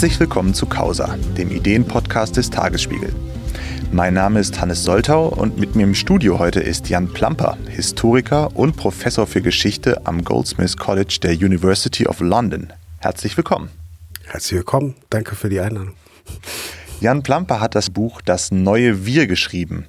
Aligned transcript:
Herzlich 0.00 0.18
willkommen 0.18 0.54
zu 0.54 0.64
Causa, 0.64 1.18
dem 1.36 1.50
Ideenpodcast 1.50 2.34
des 2.34 2.48
Tagesspiegel. 2.48 3.14
Mein 3.92 4.14
Name 4.14 4.40
ist 4.40 4.58
Hannes 4.58 4.82
Soltau 4.82 5.28
und 5.28 5.58
mit 5.58 5.76
mir 5.76 5.82
im 5.82 5.94
Studio 5.94 6.38
heute 6.38 6.58
ist 6.58 6.88
Jan 6.88 7.12
Plamper, 7.12 7.58
Historiker 7.68 8.56
und 8.56 8.78
Professor 8.78 9.26
für 9.26 9.42
Geschichte 9.42 10.00
am 10.06 10.24
Goldsmiths 10.24 10.78
College 10.78 11.18
der 11.22 11.32
University 11.32 12.06
of 12.06 12.20
London. 12.20 12.72
Herzlich 13.00 13.36
willkommen. 13.36 13.68
Herzlich 14.24 14.60
willkommen, 14.60 14.94
danke 15.10 15.36
für 15.36 15.50
die 15.50 15.60
Einladung. 15.60 15.92
Jan 17.02 17.22
Plamper 17.22 17.60
hat 17.60 17.74
das 17.74 17.90
Buch 17.90 18.22
Das 18.22 18.50
neue 18.50 19.04
Wir 19.04 19.26
geschrieben. 19.26 19.84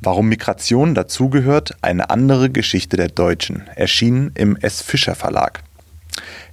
Warum 0.00 0.30
Migration 0.30 0.94
dazugehört, 0.94 1.76
eine 1.82 2.08
andere 2.08 2.48
Geschichte 2.48 2.96
der 2.96 3.08
Deutschen, 3.08 3.66
erschienen 3.76 4.30
im 4.34 4.56
S. 4.56 4.80
Fischer 4.80 5.14
Verlag. 5.14 5.62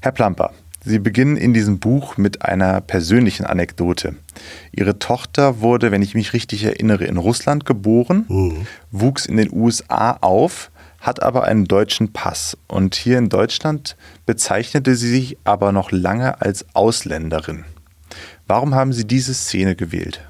Herr 0.02 0.12
Plamper, 0.12 0.52
Sie 0.84 1.00
beginnen 1.00 1.36
in 1.36 1.54
diesem 1.54 1.80
Buch 1.80 2.18
mit 2.18 2.44
einer 2.44 2.80
persönlichen 2.82 3.46
Anekdote. 3.46 4.16
Ihre 4.72 4.98
Tochter 4.98 5.60
wurde, 5.60 5.92
wenn 5.92 6.02
ich 6.02 6.16
mich 6.16 6.34
richtig 6.34 6.64
erinnere, 6.64 7.06
in 7.06 7.18
Russland 7.18 7.66
geboren, 7.66 8.26
mhm. 8.30 8.68
wuchs 8.92 9.26
in 9.26 9.38
den 9.38 9.52
USA 9.52 10.18
auf, 10.22 10.72
hat 11.02 11.22
aber 11.22 11.44
einen 11.44 11.66
deutschen 11.66 12.14
Pass. 12.14 12.58
Und 12.68 12.96
hier 12.96 13.18
in 13.18 13.30
Deutschland 13.30 13.98
bezeichnete 14.26 14.96
sie 14.96 15.10
sich 15.10 15.38
aber 15.44 15.72
noch 15.72 15.92
lange 15.92 16.42
als 16.42 16.66
Ausländerin. 16.74 17.66
Warum 18.48 18.74
haben 18.74 18.94
Sie 18.94 19.06
diese 19.06 19.34
Szene 19.34 19.76
gewählt? 19.76 20.29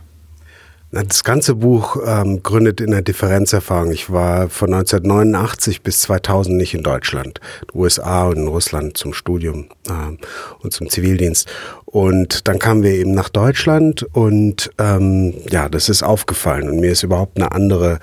Das 0.91 1.23
ganze 1.23 1.53
Buch 1.53 1.97
ähm, 2.03 2.41
gründet 2.41 2.81
in 2.81 2.89
der 2.89 3.03
Differenzerfahrung. 3.03 3.91
Ich 3.91 4.11
war 4.11 4.49
von 4.49 4.73
1989 4.73 5.83
bis 5.83 6.01
2000 6.01 6.57
nicht 6.57 6.73
in 6.73 6.81
Deutschland, 6.81 7.39
USA 7.75 8.25
und 8.25 8.37
in 8.37 8.47
Russland 8.47 8.97
zum 8.97 9.13
Studium 9.13 9.69
ähm, 9.87 10.17
und 10.59 10.73
zum 10.73 10.89
Zivildienst. 10.89 11.47
Und 11.85 12.47
dann 12.47 12.57
kamen 12.57 12.81
wir 12.81 12.93
eben 12.93 13.13
nach 13.13 13.29
Deutschland 13.29 14.03
und 14.13 14.71
ähm, 14.79 15.35
ja, 15.51 15.69
das 15.69 15.89
ist 15.89 16.01
aufgefallen. 16.01 16.67
Und 16.67 16.79
mir 16.79 16.91
ist 16.91 17.03
überhaupt 17.03 17.37
eine 17.37 17.51
andere 17.51 17.99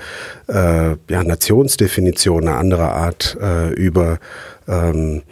äh, 0.48 0.90
ja, 1.10 1.24
Nationsdefinition, 1.24 2.46
eine 2.46 2.56
andere 2.56 2.92
Art 2.92 3.36
äh, 3.40 3.72
über 3.72 4.18
ähm, 4.68 5.22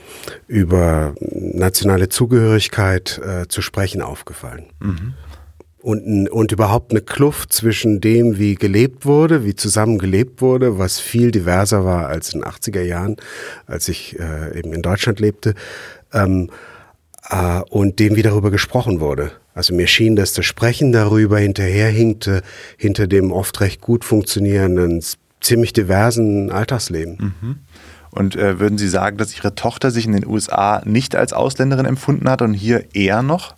über 0.48 1.14
nationale 1.20 2.08
Zugehörigkeit 2.08 3.20
äh, 3.24 3.48
zu 3.48 3.62
sprechen 3.62 4.02
aufgefallen. 4.02 4.66
Mhm 4.80 5.14
und, 5.84 6.30
und 6.30 6.50
überhaupt 6.50 6.92
eine 6.92 7.02
Kluft 7.02 7.52
zwischen 7.52 8.00
dem, 8.00 8.38
wie 8.38 8.54
gelebt 8.54 9.04
wurde, 9.04 9.44
wie 9.44 9.54
zusammen 9.54 9.98
gelebt 9.98 10.40
wurde, 10.40 10.78
was 10.78 10.98
viel 10.98 11.30
diverser 11.30 11.84
war 11.84 12.08
als 12.08 12.32
in 12.32 12.40
den 12.40 12.48
80er 12.48 12.80
Jahren, 12.80 13.16
als 13.66 13.88
ich 13.88 14.18
äh, 14.18 14.58
eben 14.58 14.72
in 14.72 14.80
Deutschland 14.80 15.20
lebte, 15.20 15.54
ähm, 16.14 16.48
äh, 17.28 17.60
und 17.68 17.98
dem, 17.98 18.16
wie 18.16 18.22
darüber 18.22 18.50
gesprochen 18.50 19.00
wurde. 19.00 19.32
Also 19.52 19.74
mir 19.74 19.86
schien, 19.86 20.16
dass 20.16 20.32
das 20.32 20.46
Sprechen 20.46 20.90
darüber 20.90 21.38
hinterherhinkte, 21.38 22.40
hinter 22.78 23.06
dem 23.06 23.30
oft 23.30 23.60
recht 23.60 23.82
gut 23.82 24.06
funktionierenden, 24.06 25.04
ziemlich 25.42 25.74
diversen 25.74 26.50
Alltagsleben. 26.50 27.34
Mhm. 27.42 27.56
Und 28.10 28.36
äh, 28.36 28.58
würden 28.58 28.78
Sie 28.78 28.88
sagen, 28.88 29.18
dass 29.18 29.36
Ihre 29.36 29.54
Tochter 29.54 29.90
sich 29.90 30.06
in 30.06 30.12
den 30.12 30.26
USA 30.26 30.80
nicht 30.86 31.14
als 31.14 31.34
Ausländerin 31.34 31.84
empfunden 31.84 32.30
hat 32.30 32.40
und 32.40 32.54
hier 32.54 32.86
eher 32.94 33.22
noch? 33.22 33.54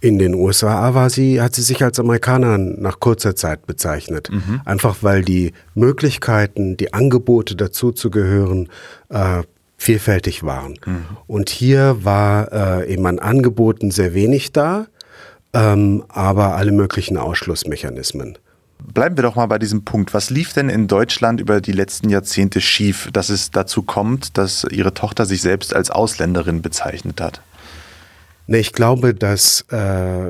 In 0.00 0.18
den 0.18 0.34
USA 0.34 0.94
war 0.94 1.10
sie, 1.10 1.40
hat 1.40 1.54
sie 1.54 1.62
sich 1.62 1.82
als 1.82 1.98
Amerikanerin 1.98 2.80
nach 2.80 3.00
kurzer 3.00 3.34
Zeit 3.34 3.66
bezeichnet. 3.66 4.30
Mhm. 4.30 4.60
Einfach 4.64 4.98
weil 5.02 5.22
die 5.22 5.52
Möglichkeiten, 5.74 6.76
die 6.76 6.94
Angebote 6.94 7.56
dazu 7.56 7.90
zu 7.90 8.10
gehören, 8.10 8.68
äh, 9.08 9.42
vielfältig 9.76 10.44
waren. 10.44 10.78
Mhm. 10.84 11.04
Und 11.26 11.50
hier 11.50 12.04
war 12.04 12.52
äh, 12.52 12.92
eben 12.92 13.06
an 13.06 13.18
Angeboten 13.18 13.90
sehr 13.90 14.14
wenig 14.14 14.52
da, 14.52 14.86
ähm, 15.52 16.04
aber 16.08 16.54
alle 16.54 16.72
möglichen 16.72 17.16
Ausschlussmechanismen. 17.16 18.38
Bleiben 18.80 19.16
wir 19.16 19.22
doch 19.22 19.34
mal 19.34 19.46
bei 19.46 19.58
diesem 19.58 19.84
Punkt. 19.84 20.14
Was 20.14 20.30
lief 20.30 20.52
denn 20.52 20.68
in 20.68 20.86
Deutschland 20.86 21.40
über 21.40 21.60
die 21.60 21.72
letzten 21.72 22.08
Jahrzehnte 22.10 22.60
schief, 22.60 23.08
dass 23.12 23.28
es 23.28 23.50
dazu 23.50 23.82
kommt, 23.82 24.38
dass 24.38 24.64
Ihre 24.70 24.94
Tochter 24.94 25.26
sich 25.26 25.42
selbst 25.42 25.74
als 25.74 25.90
Ausländerin 25.90 26.62
bezeichnet 26.62 27.20
hat? 27.20 27.42
Ne, 28.50 28.60
ich 28.60 28.72
glaube, 28.72 29.12
dass, 29.12 29.66
äh, 29.70 29.76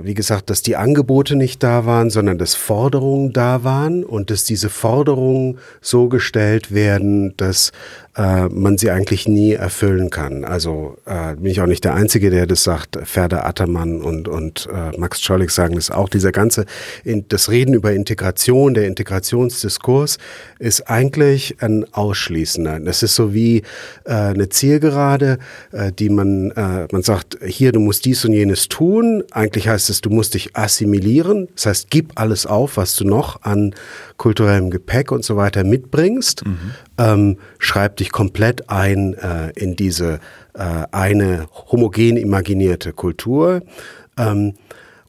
wie 0.05 0.15
gesagt, 0.15 0.51
dass 0.51 0.61
die 0.61 0.75
Angebote 0.75 1.37
nicht 1.37 1.63
da 1.63 1.87
waren, 1.87 2.11
sondern 2.11 2.37
dass 2.37 2.57
Forderungen 2.57 3.33
da 3.33 3.63
waren 3.63 4.03
und 4.03 4.31
dass 4.31 4.43
diese 4.43 4.71
Forderungen 4.71 5.59
so 5.81 6.09
gestellt 6.09 6.75
werden, 6.75 7.37
dass 7.37 7.71
äh, 8.19 8.49
man 8.49 8.77
sie 8.77 8.91
eigentlich 8.91 9.29
nie 9.29 9.53
erfüllen 9.53 10.11
kann. 10.11 10.45
Also 10.45 10.97
äh, 11.07 11.37
bin 11.37 11.53
ich 11.53 11.61
auch 11.61 11.67
nicht 11.67 11.85
der 11.85 11.95
Einzige, 11.95 12.31
der 12.31 12.47
das 12.47 12.65
sagt. 12.65 12.99
Ferda 13.05 13.45
Attermann 13.45 14.03
und, 14.03 14.27
und 14.27 14.69
äh, 14.73 14.99
Max 14.99 15.21
Czollik 15.21 15.51
sagen 15.53 15.77
das 15.77 15.91
auch. 15.91 16.09
Dieser 16.09 16.33
ganze, 16.33 16.67
in, 17.05 17.27
das 17.29 17.49
Reden 17.49 17.75
über 17.75 17.93
Integration, 17.93 18.75
der 18.75 18.87
Integrationsdiskurs 18.89 20.19
ist 20.59 20.91
eigentlich 20.91 21.57
ein 21.61 21.87
ausschließender. 21.93 22.81
Das 22.81 23.05
ist 23.05 23.15
so 23.15 23.33
wie 23.35 23.63
äh, 24.05 24.13
eine 24.13 24.49
Zielgerade, 24.49 25.39
äh, 25.71 25.93
die 25.93 26.11
man, 26.11 26.51
äh, 26.51 26.89
man 26.91 27.03
sagt, 27.03 27.39
hier, 27.47 27.71
du 27.71 27.79
musst 27.79 28.05
dies 28.05 28.25
und 28.25 28.33
jenes 28.33 28.69
tun. 28.69 29.23
Eigentlich 29.31 29.69
heißt 29.69 29.91
es, 29.91 30.01
du 30.01 30.11
musst 30.11 30.35
dich 30.35 30.57
assimilieren. 30.57 31.49
Das 31.55 31.67
heißt, 31.67 31.91
gib 31.91 32.19
alles 32.19 32.47
auf, 32.47 32.77
was 32.77 32.97
du 32.97 33.05
noch 33.05 33.43
an 33.43 33.75
kulturellem 34.17 34.71
Gepäck 34.71 35.13
und 35.13 35.25
so 35.25 35.37
weiter 35.37 35.63
mitbringst. 35.63 36.45
Mhm. 36.45 36.59
Ähm, 36.99 37.39
schreib 37.59 37.97
dich 37.97 38.08
komplett 38.13 38.69
ein 38.71 39.15
äh, 39.15 39.51
in 39.55 39.77
diese 39.77 40.21
äh, 40.55 40.85
eine 40.91 41.47
homogen 41.71 42.17
imaginierte 42.17 42.93
Kultur. 42.93 43.63
Ähm, 44.19 44.55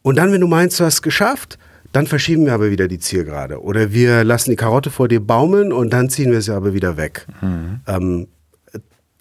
und 0.02 0.18
dann, 0.18 0.32
wenn 0.32 0.42
du 0.42 0.48
meinst, 0.48 0.80
du 0.80 0.86
hast 0.86 0.96
es 0.96 1.02
geschafft, 1.02 1.58
dann 1.92 2.08
verschieben 2.08 2.46
wir 2.46 2.54
aber 2.54 2.72
wieder 2.72 2.88
die 2.88 3.00
Zielgerade. 3.00 3.62
Oder 3.62 3.92
wir 3.92 4.24
lassen 4.24 4.52
die 4.52 4.56
Karotte 4.56 4.92
vor 4.92 5.08
dir 5.08 5.20
baumeln 5.20 5.74
und 5.74 5.92
dann 5.92 6.10
ziehen 6.10 6.32
wir 6.32 6.42
sie 6.42 6.54
aber 6.54 6.74
wieder 6.74 6.98
weg. 6.98 7.26
Mhm. 7.42 7.82
Ähm, 7.88 8.28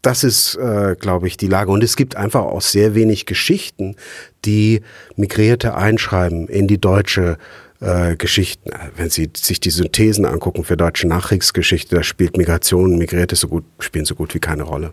das 0.03 0.23
ist, 0.23 0.55
äh, 0.57 0.95
glaube 0.99 1.27
ich, 1.27 1.37
die 1.37 1.49
Lage. 1.49 1.71
Und 1.71 1.83
es 1.83 1.97
gibt 1.97 2.17
einfach 2.17 2.43
auch 2.43 2.61
sehr 2.61 2.95
wenig 2.95 3.27
Geschichten, 3.27 3.97
die 4.45 4.83
Migrierte 5.17 5.75
einschreiben 5.75 6.47
in 6.49 6.69
die 6.69 6.81
deutsche 6.81 7.37
äh, 7.81 8.17
Geschichten. 8.17 8.71
Wenn 8.97 9.11
Sie 9.11 9.31
sich 9.37 9.61
die 9.61 9.71
Synthesen 9.71 10.25
angucken 10.25 10.65
für 10.65 10.77
deutsche 10.77 11.07
Nachkriegsgeschichte, 11.09 11.95
da 11.95 12.03
spielt 12.03 12.37
Migration 12.37 12.99
Migrierte 12.99 13.37
so 13.37 13.49
gut, 13.49 13.65
spielen 13.79 14.05
so 14.05 14.15
gut 14.15 14.35
wie 14.35 14.41
keine 14.41 14.65
Rolle. 14.65 14.93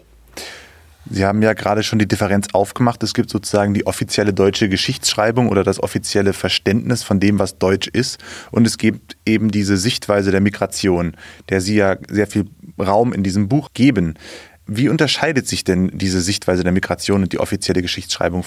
Sie 1.08 1.24
haben 1.24 1.44
ja 1.44 1.54
gerade 1.54 1.84
schon 1.84 2.00
die 2.00 2.08
Differenz 2.08 2.48
aufgemacht. 2.54 3.04
Es 3.04 3.14
gibt 3.14 3.30
sozusagen 3.30 3.76
die 3.76 3.86
offizielle 3.86 4.34
deutsche 4.34 4.70
Geschichtsschreibung 4.70 5.50
oder 5.50 5.64
das 5.64 5.82
offizielle 5.82 6.34
Verständnis 6.34 7.04
von 7.04 7.20
dem, 7.20 7.38
was 7.38 7.60
Deutsch 7.60 7.88
ist. 7.88 8.20
Und 8.52 8.66
es 8.66 8.80
gibt 8.80 9.16
eben 9.26 9.52
diese 9.52 9.78
Sichtweise 9.78 10.32
der 10.32 10.42
Migration, 10.42 11.16
der 11.50 11.62
Sie 11.62 11.76
ja 11.76 11.98
sehr 12.10 12.26
viel 12.26 12.46
Raum 12.80 13.14
in 13.14 13.22
diesem 13.22 13.48
Buch 13.48 13.70
geben. 13.74 14.16
Wie 14.66 14.90
unterscheidet 14.90 15.48
sich 15.48 15.64
denn 15.64 15.92
diese 15.94 16.22
Sichtweise 16.22 16.64
der 16.64 16.72
Migration 16.72 17.22
und 17.22 17.34
die 17.34 17.40
offizielle 17.40 17.84
Geschichtsschreibung? 17.84 18.44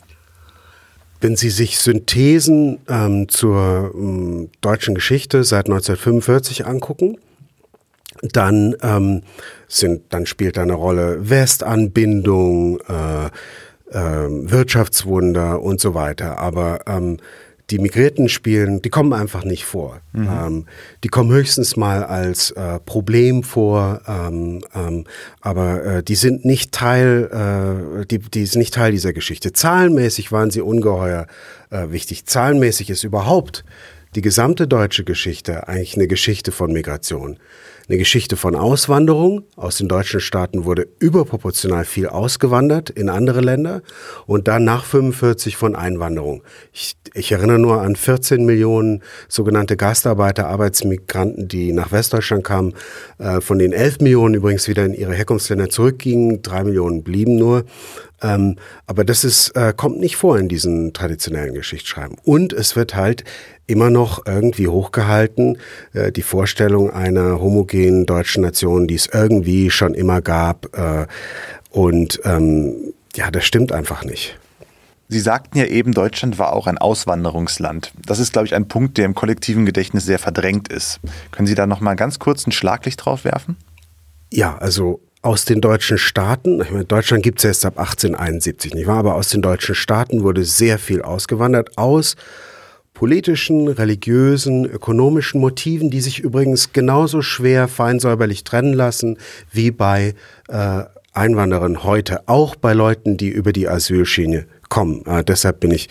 Wenn 1.20 1.36
Sie 1.36 1.50
sich 1.50 1.78
Synthesen 1.78 2.78
ähm, 2.88 3.28
zur 3.28 3.92
ähm, 3.94 4.50
deutschen 4.60 4.94
Geschichte 4.94 5.42
seit 5.44 5.66
1945 5.66 6.66
angucken, 6.66 7.18
dann 8.22 8.74
ähm, 8.82 9.22
sind, 9.68 10.02
dann 10.10 10.26
spielt 10.26 10.56
da 10.56 10.62
eine 10.62 10.74
Rolle 10.74 11.28
Westanbindung, 11.28 12.80
äh, 12.80 13.26
äh, 13.90 14.50
Wirtschaftswunder 14.50 15.62
und 15.62 15.80
so 15.80 15.94
weiter. 15.94 16.38
Aber 16.38 16.80
ähm, 16.86 17.18
die 17.70 17.78
Migrierten 17.78 18.28
spielen, 18.28 18.80
die 18.80 18.88
kommen 18.88 19.12
einfach 19.12 19.44
nicht 19.44 19.64
vor. 19.64 20.00
Mhm. 20.12 20.28
Ähm, 20.28 20.66
die 21.04 21.08
kommen 21.08 21.30
höchstens 21.30 21.76
mal 21.76 22.02
als 22.02 22.50
äh, 22.52 22.80
Problem 22.80 23.42
vor, 23.42 24.00
ähm, 24.06 24.64
ähm, 24.74 25.04
aber 25.40 25.84
äh, 25.84 26.02
die 26.02 26.14
sind 26.14 26.44
nicht 26.44 26.72
Teil, 26.72 28.00
äh, 28.02 28.06
die, 28.06 28.18
die 28.18 28.46
sind 28.46 28.60
nicht 28.60 28.74
Teil 28.74 28.92
dieser 28.92 29.12
Geschichte. 29.12 29.52
Zahlenmäßig 29.52 30.32
waren 30.32 30.50
sie 30.50 30.62
ungeheuer 30.62 31.26
äh, 31.70 31.90
wichtig. 31.90 32.24
Zahlenmäßig 32.26 32.88
ist 32.90 33.04
überhaupt 33.04 33.64
die 34.14 34.22
gesamte 34.22 34.66
deutsche 34.66 35.04
Geschichte 35.04 35.68
eigentlich 35.68 35.94
eine 35.94 36.08
Geschichte 36.08 36.52
von 36.52 36.72
Migration 36.72 37.38
eine 37.88 37.98
Geschichte 37.98 38.36
von 38.36 38.54
Auswanderung. 38.54 39.44
Aus 39.56 39.78
den 39.78 39.88
deutschen 39.88 40.20
Staaten 40.20 40.64
wurde 40.64 40.88
überproportional 40.98 41.84
viel 41.86 42.06
ausgewandert 42.06 42.90
in 42.90 43.08
andere 43.08 43.40
Länder 43.40 43.82
und 44.26 44.46
dann 44.46 44.64
nach 44.64 44.84
45 44.84 45.56
von 45.56 45.74
Einwanderung. 45.74 46.42
Ich, 46.72 46.96
ich 47.14 47.32
erinnere 47.32 47.58
nur 47.58 47.80
an 47.80 47.96
14 47.96 48.44
Millionen 48.44 49.02
sogenannte 49.28 49.76
Gastarbeiter, 49.76 50.48
Arbeitsmigranten, 50.48 51.48
die 51.48 51.72
nach 51.72 51.90
Westdeutschland 51.90 52.44
kamen, 52.44 52.74
äh, 53.18 53.40
von 53.40 53.58
denen 53.58 53.72
11 53.72 54.00
Millionen 54.00 54.34
übrigens 54.34 54.68
wieder 54.68 54.84
in 54.84 54.92
ihre 54.92 55.14
Herkunftsländer 55.14 55.70
zurückgingen, 55.70 56.42
drei 56.42 56.64
Millionen 56.64 57.02
blieben 57.02 57.36
nur. 57.36 57.64
Ähm, 58.22 58.56
aber 58.86 59.04
das 59.04 59.24
ist, 59.24 59.50
äh, 59.50 59.72
kommt 59.76 60.00
nicht 60.00 60.16
vor 60.16 60.38
in 60.38 60.48
diesen 60.48 60.92
traditionellen 60.92 61.54
Geschichtsschreiben. 61.54 62.16
Und 62.24 62.52
es 62.52 62.76
wird 62.76 62.94
halt 62.94 63.24
immer 63.66 63.90
noch 63.90 64.26
irgendwie 64.26 64.68
hochgehalten, 64.68 65.58
äh, 65.92 66.10
die 66.10 66.22
Vorstellung 66.22 66.90
einer 66.90 67.40
homogenen 67.40 68.06
deutschen 68.06 68.42
Nation, 68.42 68.86
die 68.88 68.96
es 68.96 69.08
irgendwie 69.12 69.70
schon 69.70 69.94
immer 69.94 70.20
gab. 70.20 70.76
Äh, 70.76 71.06
und 71.70 72.20
ähm, 72.24 72.94
ja, 73.14 73.30
das 73.30 73.44
stimmt 73.44 73.72
einfach 73.72 74.04
nicht. 74.04 74.38
Sie 75.10 75.20
sagten 75.20 75.56
ja 75.56 75.64
eben, 75.64 75.92
Deutschland 75.92 76.38
war 76.38 76.52
auch 76.52 76.66
ein 76.66 76.76
Auswanderungsland. 76.76 77.92
Das 78.04 78.18
ist, 78.18 78.34
glaube 78.34 78.46
ich, 78.46 78.54
ein 78.54 78.68
Punkt, 78.68 78.98
der 78.98 79.06
im 79.06 79.14
kollektiven 79.14 79.64
Gedächtnis 79.64 80.04
sehr 80.04 80.18
verdrängt 80.18 80.68
ist. 80.68 81.00
Können 81.30 81.46
Sie 81.46 81.54
da 81.54 81.66
noch 81.66 81.80
mal 81.80 81.94
ganz 81.94 82.18
kurz 82.18 82.46
ein 82.46 82.52
Schlaglicht 82.52 83.04
drauf 83.04 83.24
werfen? 83.24 83.56
Ja, 84.30 84.58
also 84.58 85.00
aus 85.22 85.44
den 85.44 85.60
deutschen 85.60 85.98
Staaten, 85.98 86.60
ich 86.60 86.70
meine, 86.70 86.84
Deutschland 86.84 87.22
gibt 87.22 87.38
es 87.38 87.44
erst 87.44 87.66
ab 87.66 87.78
1871, 87.78 88.74
nicht 88.74 88.86
wahr? 88.86 88.98
Aber 88.98 89.14
aus 89.14 89.28
den 89.28 89.42
deutschen 89.42 89.74
Staaten 89.74 90.22
wurde 90.22 90.44
sehr 90.44 90.78
viel 90.78 91.02
ausgewandert 91.02 91.76
aus 91.76 92.16
politischen, 92.94 93.68
religiösen, 93.68 94.64
ökonomischen 94.64 95.40
Motiven, 95.40 95.90
die 95.90 96.00
sich 96.00 96.18
übrigens 96.18 96.72
genauso 96.72 97.22
schwer 97.22 97.68
feinsäuberlich 97.68 98.42
trennen 98.42 98.72
lassen 98.72 99.18
wie 99.52 99.70
bei 99.70 100.14
äh, 100.48 100.82
Einwanderern 101.12 101.84
heute, 101.84 102.26
auch 102.28 102.56
bei 102.56 102.72
Leuten, 102.72 103.16
die 103.16 103.28
über 103.28 103.52
die 103.52 103.68
Asylschiene 103.68 104.46
kommen. 104.68 105.04
Äh, 105.06 105.22
deshalb 105.24 105.60
bin 105.60 105.70
ich 105.70 105.88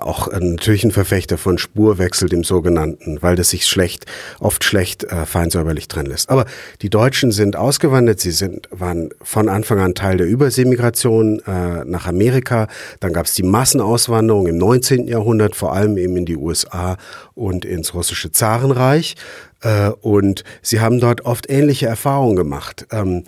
auch 0.00 0.28
natürlich 0.32 0.84
ein 0.84 0.90
Verfechter 0.90 1.38
von 1.38 1.58
Spurwechsel, 1.58 2.28
dem 2.28 2.44
sogenannten, 2.44 3.22
weil 3.22 3.36
das 3.36 3.50
sich 3.50 3.66
schlecht, 3.66 4.06
oft 4.40 4.64
schlecht 4.64 5.04
äh, 5.04 5.26
feinsäuberlich 5.26 5.88
trennen 5.88 6.08
lässt. 6.08 6.30
Aber 6.30 6.44
die 6.82 6.90
Deutschen 6.90 7.32
sind 7.32 7.56
ausgewandert, 7.56 8.20
sie 8.20 8.30
sind, 8.30 8.68
waren 8.70 9.10
von 9.22 9.48
Anfang 9.48 9.80
an 9.80 9.94
Teil 9.94 10.16
der 10.16 10.26
Überseemigration 10.26 11.40
äh, 11.40 11.84
nach 11.84 12.06
Amerika. 12.06 12.68
Dann 13.00 13.12
gab 13.12 13.26
es 13.26 13.34
die 13.34 13.42
Massenauswanderung 13.42 14.46
im 14.46 14.58
19. 14.58 15.06
Jahrhundert, 15.06 15.56
vor 15.56 15.72
allem 15.72 15.96
eben 15.96 16.16
in 16.16 16.26
die 16.26 16.36
USA 16.36 16.96
und 17.34 17.64
ins 17.64 17.94
russische 17.94 18.32
Zarenreich. 18.32 19.16
Äh, 19.62 19.90
und 20.00 20.44
sie 20.62 20.80
haben 20.80 21.00
dort 21.00 21.22
oft 21.22 21.50
ähnliche 21.50 21.86
Erfahrungen 21.86 22.36
gemacht. 22.36 22.86
Ähm, 22.90 23.24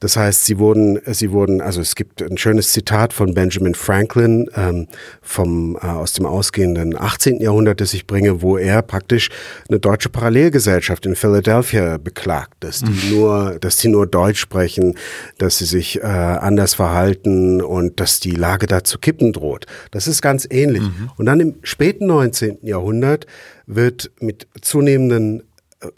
das 0.00 0.16
heißt, 0.16 0.44
sie 0.44 0.58
wurden, 0.58 0.98
sie 1.06 1.30
wurden, 1.30 1.60
also 1.60 1.80
es 1.80 1.94
gibt 1.94 2.22
ein 2.22 2.38
schönes 2.38 2.72
Zitat 2.72 3.12
von 3.12 3.34
Benjamin 3.34 3.74
Franklin 3.74 4.48
ähm, 4.56 4.88
vom, 5.22 5.76
äh, 5.76 5.86
aus 5.86 6.12
dem 6.12 6.26
ausgehenden 6.26 6.98
18. 6.98 7.40
Jahrhundert, 7.40 7.80
das 7.80 7.94
ich 7.94 8.06
bringe, 8.06 8.42
wo 8.42 8.58
er 8.58 8.82
praktisch 8.82 9.30
eine 9.68 9.78
deutsche 9.78 10.08
Parallelgesellschaft 10.08 11.06
in 11.06 11.14
Philadelphia 11.14 11.98
beklagt, 11.98 12.54
dass 12.60 12.80
die 12.80 12.90
mhm. 12.90 13.16
nur, 13.16 13.58
dass 13.60 13.76
die 13.78 13.88
nur 13.88 14.06
Deutsch 14.06 14.40
sprechen, 14.40 14.96
dass 15.38 15.58
sie 15.58 15.64
sich 15.64 16.00
äh, 16.00 16.06
anders 16.06 16.74
verhalten 16.74 17.62
und 17.62 18.00
dass 18.00 18.20
die 18.20 18.32
Lage 18.32 18.66
da 18.66 18.84
zu 18.84 18.98
kippen 18.98 19.32
droht. 19.32 19.66
Das 19.90 20.06
ist 20.06 20.22
ganz 20.22 20.46
ähnlich. 20.50 20.82
Mhm. 20.82 21.10
Und 21.16 21.26
dann 21.26 21.40
im 21.40 21.54
späten 21.62 22.06
19. 22.06 22.58
Jahrhundert 22.62 23.26
wird 23.66 24.10
mit 24.20 24.46
zunehmenden 24.60 25.42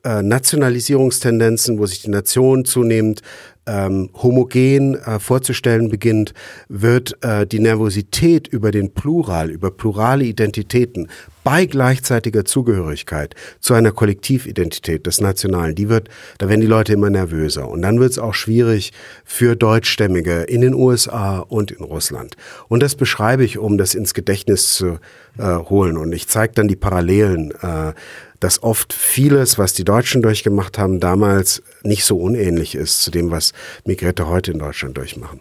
äh, 0.05 0.23
Nationalisierungstendenzen, 0.23 1.79
wo 1.79 1.87
sich 1.87 2.03
die 2.03 2.11
Nation 2.11 2.65
zunehmend 2.65 3.23
ähm, 3.67 4.11
homogen 4.15 4.95
äh, 4.95 5.19
vorzustellen 5.19 5.89
beginnt, 5.89 6.33
wird 6.69 7.23
äh, 7.23 7.47
die 7.47 7.59
Nervosität 7.59 8.47
über 8.47 8.71
den 8.71 8.93
Plural, 8.93 9.51
über 9.51 9.71
plurale 9.71 10.25
Identitäten 10.25 11.09
bei 11.43 11.67
gleichzeitiger 11.67 12.45
Zugehörigkeit 12.45 13.35
zu 13.61 13.75
einer 13.75 13.93
Kollektividentität 13.93 15.07
des 15.07 15.21
Nationalen, 15.21 15.75
die 15.75 15.89
wird, 15.89 16.09
da 16.39 16.49
werden 16.49 16.61
die 16.61 16.67
Leute 16.67 16.93
immer 16.93 17.11
nervöser. 17.11 17.69
Und 17.69 17.83
dann 17.83 18.01
wird 18.01 18.13
es 18.13 18.19
auch 18.19 18.35
schwierig 18.35 18.93
für 19.25 19.57
Deutschstämmige 19.57 20.43
in 20.43 20.61
den 20.61 20.75
USA 20.75 21.39
und 21.39 21.71
in 21.71 21.85
Russland. 21.85 22.37
Und 22.69 22.83
das 22.83 22.95
beschreibe 22.95 23.45
ich, 23.45 23.59
um 23.59 23.79
das 23.79 23.95
ins 23.95 24.15
Gedächtnis 24.15 24.75
zu 24.75 24.99
äh, 25.39 25.55
holen. 25.55 25.97
Und 25.97 26.13
ich 26.13 26.29
zeige 26.29 26.55
dann 26.55 26.67
die 26.67 26.77
Parallelen 26.77 27.53
äh, 27.63 27.93
dass 28.41 28.63
oft 28.63 28.93
vieles, 28.93 29.59
was 29.59 29.73
die 29.73 29.85
Deutschen 29.85 30.23
durchgemacht 30.23 30.79
haben, 30.79 31.01
damals 31.01 31.63
nicht 31.83 32.05
so 32.05 32.19
unähnlich 32.19 32.75
ist 32.75 33.03
zu 33.03 33.11
dem, 33.11 33.31
was 33.31 33.53
Migrierte 33.85 34.29
heute 34.29 34.53
in 34.53 34.59
Deutschland 34.59 34.97
durchmachen. 34.97 35.41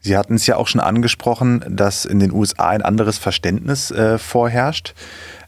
Sie 0.00 0.16
hatten 0.16 0.34
es 0.34 0.46
ja 0.46 0.56
auch 0.56 0.68
schon 0.68 0.80
angesprochen, 0.80 1.64
dass 1.68 2.04
in 2.04 2.20
den 2.20 2.32
USA 2.32 2.68
ein 2.68 2.82
anderes 2.82 3.18
Verständnis 3.18 3.90
äh, 3.90 4.18
vorherrscht. 4.18 4.94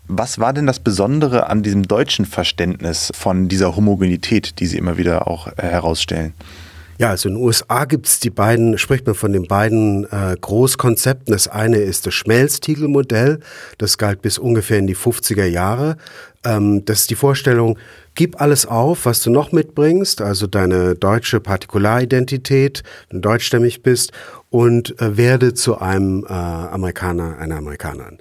Was 0.09 0.39
war 0.39 0.53
denn 0.53 0.67
das 0.67 0.81
Besondere 0.81 1.49
an 1.49 1.63
diesem 1.63 1.87
deutschen 1.87 2.25
Verständnis 2.25 3.13
von 3.15 3.49
dieser 3.49 3.77
Homogenität, 3.77 4.59
die 4.59 4.67
Sie 4.67 4.79
immer 4.79 4.97
wieder 4.97 5.29
auch 5.29 5.47
äh, 5.49 5.63
herausstellen? 5.63 6.35
Ja, 6.99 7.11
also 7.11 7.29
in 7.29 7.37
den 7.37 7.45
USA 7.45 7.85
gibt's 7.85 8.19
die 8.19 8.31
beiden, 8.31 8.77
spricht 8.77 9.07
man 9.07 9.15
von 9.15 9.33
den 9.33 9.47
beiden 9.47 10.05
äh, 10.11 10.37
Großkonzepten. 10.41 11.33
Das 11.33 11.47
eine 11.47 11.77
ist 11.77 12.07
das 12.07 12.15
Schmelztiegelmodell, 12.15 13.39
das 13.79 13.99
galt 13.99 14.21
bis 14.21 14.37
ungefähr 14.37 14.79
in 14.79 14.89
die 14.89 14.97
50er 14.97 15.45
Jahre. 15.45 15.97
Ähm, 16.45 16.85
das 16.85 17.01
ist 17.01 17.11
die 17.11 17.15
Vorstellung, 17.15 17.79
gib 18.17 18.41
alles 18.41 18.67
auf, 18.67 19.07
was 19.07 19.23
du 19.23 19.31
noch 19.31 19.53
mitbringst, 19.53 20.21
also 20.21 20.49
deine 20.49 20.97
deutsche 20.97 21.39
Partikularidentität, 21.39 22.83
wenn 23.11 23.23
du 23.23 23.29
deutschstämmig 23.29 23.85
bist, 23.85 24.11
und 24.51 25.01
äh, 25.01 25.17
werde 25.17 25.55
zu 25.55 25.79
einem 25.79 26.25
äh, 26.25 26.33
Amerikaner, 26.33 27.39
einer 27.39 27.59
Amerikanerin. 27.59 28.19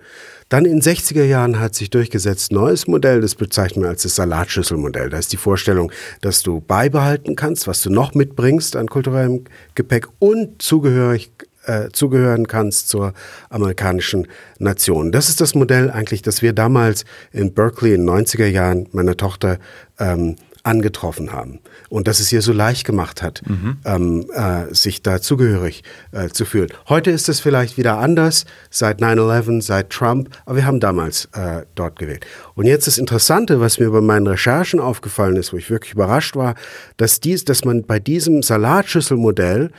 Dann 0.50 0.64
in 0.64 0.82
60er 0.82 1.26
Jahren 1.26 1.60
hat 1.60 1.76
sich 1.76 1.90
durchgesetzt 1.90 2.54
neues 2.54 2.88
Modell, 2.88 3.20
das 3.20 3.36
bezeichnen 3.36 3.84
wir 3.84 3.90
als 3.90 4.04
das 4.04 4.16
Salatschüsselmodell. 4.16 5.10
Da 5.10 5.18
ist 5.18 5.34
die 5.34 5.38
Vorstellung, 5.38 5.92
dass 6.22 6.42
du 6.42 6.62
beibehalten 6.62 7.36
kannst, 7.36 7.68
was 7.68 7.82
du 7.82 7.90
noch 7.90 8.14
mitbringst 8.14 8.78
an 8.78 8.88
kulturellem 8.88 9.44
Gepäck 9.76 10.08
und 10.20 10.62
zugehörig, 10.62 11.32
äh, 11.66 11.90
zugehören 11.92 12.48
kannst 12.48 12.88
zur 12.88 13.14
amerikanischen 13.50 14.28
Nation. 14.58 15.12
Das 15.12 15.28
ist 15.28 15.42
das 15.42 15.54
Modell 15.54 15.92
eigentlich, 15.92 16.22
das 16.22 16.42
wir 16.42 16.54
damals 16.54 17.04
in 17.34 17.54
Berkeley 17.54 17.94
in 17.94 18.06
den 18.06 18.26
90er 18.26 18.48
Jahren 18.48 18.88
meiner 18.94 19.18
Tochter 19.18 19.60
ähm, 20.00 20.38
angetroffen 20.68 21.32
haben 21.32 21.60
und 21.88 22.10
dass 22.10 22.20
es 22.20 22.32
ihr 22.34 22.42
so 22.42 22.52
leicht 22.52 22.86
gemacht 22.86 23.22
hat, 23.22 23.42
mhm. 23.48 23.78
ähm, 23.86 24.30
äh, 24.34 24.74
sich 24.74 25.02
da 25.02 25.22
zugehörig 25.22 25.84
äh, 26.12 26.28
zu 26.28 26.44
fühlen. 26.44 26.68
Heute 26.90 27.10
ist 27.10 27.30
es 27.30 27.40
vielleicht 27.40 27.78
wieder 27.78 28.00
anders, 28.00 28.46
seit 28.70 29.02
9-11, 29.02 29.62
seit 29.62 29.90
Trump, 29.90 30.30
aber 30.46 30.58
wir 30.58 30.66
haben 30.66 30.82
damals 30.82 31.30
äh, 31.32 31.64
dort 31.76 31.98
gewählt. 31.98 32.28
Und 32.56 32.66
jetzt 32.66 32.86
das 32.86 32.98
Interessante, 32.98 33.62
was 33.62 33.80
mir 33.80 33.90
bei 33.92 34.02
meinen 34.02 34.28
Recherchen 34.28 34.82
aufgefallen 34.82 35.38
ist, 35.38 35.54
wo 35.54 35.58
ich 35.58 35.70
wirklich 35.70 35.94
überrascht 35.94 36.36
war, 36.36 36.56
dass, 36.98 37.22
dies, 37.22 37.46
dass 37.46 37.64
man 37.64 37.86
bei 37.86 38.00
diesem 38.00 38.44
Salatschüsselmodell 38.44 39.72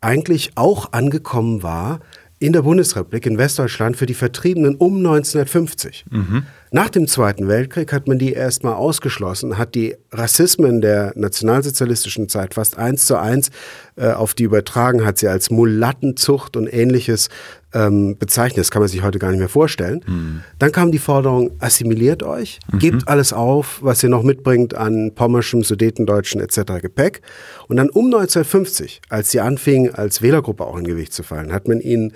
eigentlich 0.00 0.50
auch 0.56 0.92
angekommen 0.92 1.62
war 1.62 2.00
in 2.40 2.52
der 2.52 2.62
Bundesrepublik, 2.62 3.26
in 3.26 3.38
Westdeutschland, 3.38 3.96
für 3.96 4.06
die 4.06 4.14
Vertriebenen 4.14 4.74
um 4.74 4.96
1950. 4.96 6.06
Mhm. 6.10 6.46
Nach 6.74 6.88
dem 6.88 7.06
Zweiten 7.06 7.48
Weltkrieg 7.48 7.92
hat 7.92 8.08
man 8.08 8.18
die 8.18 8.32
erstmal 8.32 8.72
ausgeschlossen, 8.72 9.58
hat 9.58 9.74
die 9.74 9.94
Rassismen 10.10 10.80
der 10.80 11.12
nationalsozialistischen 11.16 12.30
Zeit 12.30 12.54
fast 12.54 12.78
eins 12.78 13.04
zu 13.04 13.18
eins 13.18 13.50
äh, 13.96 14.10
auf 14.10 14.32
die 14.32 14.44
übertragen, 14.44 15.04
hat 15.04 15.18
sie 15.18 15.28
als 15.28 15.50
Mulattenzucht 15.50 16.56
und 16.56 16.72
ähnliches 16.72 17.28
ähm, 17.74 18.16
bezeichnet. 18.16 18.60
Das 18.60 18.70
kann 18.70 18.80
man 18.80 18.88
sich 18.88 19.02
heute 19.02 19.18
gar 19.18 19.28
nicht 19.32 19.40
mehr 19.40 19.50
vorstellen. 19.50 20.02
Mhm. 20.06 20.40
Dann 20.58 20.72
kam 20.72 20.92
die 20.92 20.98
Forderung, 20.98 21.50
assimiliert 21.58 22.22
euch, 22.22 22.58
mhm. 22.72 22.78
gebt 22.78 23.06
alles 23.06 23.34
auf, 23.34 23.80
was 23.82 24.02
ihr 24.02 24.08
noch 24.08 24.22
mitbringt 24.22 24.74
an 24.74 25.14
pommerschem, 25.14 25.64
sudetendeutschen 25.64 26.40
etc. 26.40 26.80
Gepäck. 26.80 27.20
Und 27.68 27.76
dann 27.76 27.90
um 27.90 28.06
1950, 28.06 29.02
als 29.10 29.30
sie 29.30 29.40
anfingen, 29.40 29.94
als 29.94 30.22
Wählergruppe 30.22 30.64
auch 30.64 30.78
in 30.78 30.84
Gewicht 30.84 31.12
zu 31.12 31.22
fallen, 31.22 31.52
hat 31.52 31.68
man 31.68 31.80
ihnen 31.80 32.14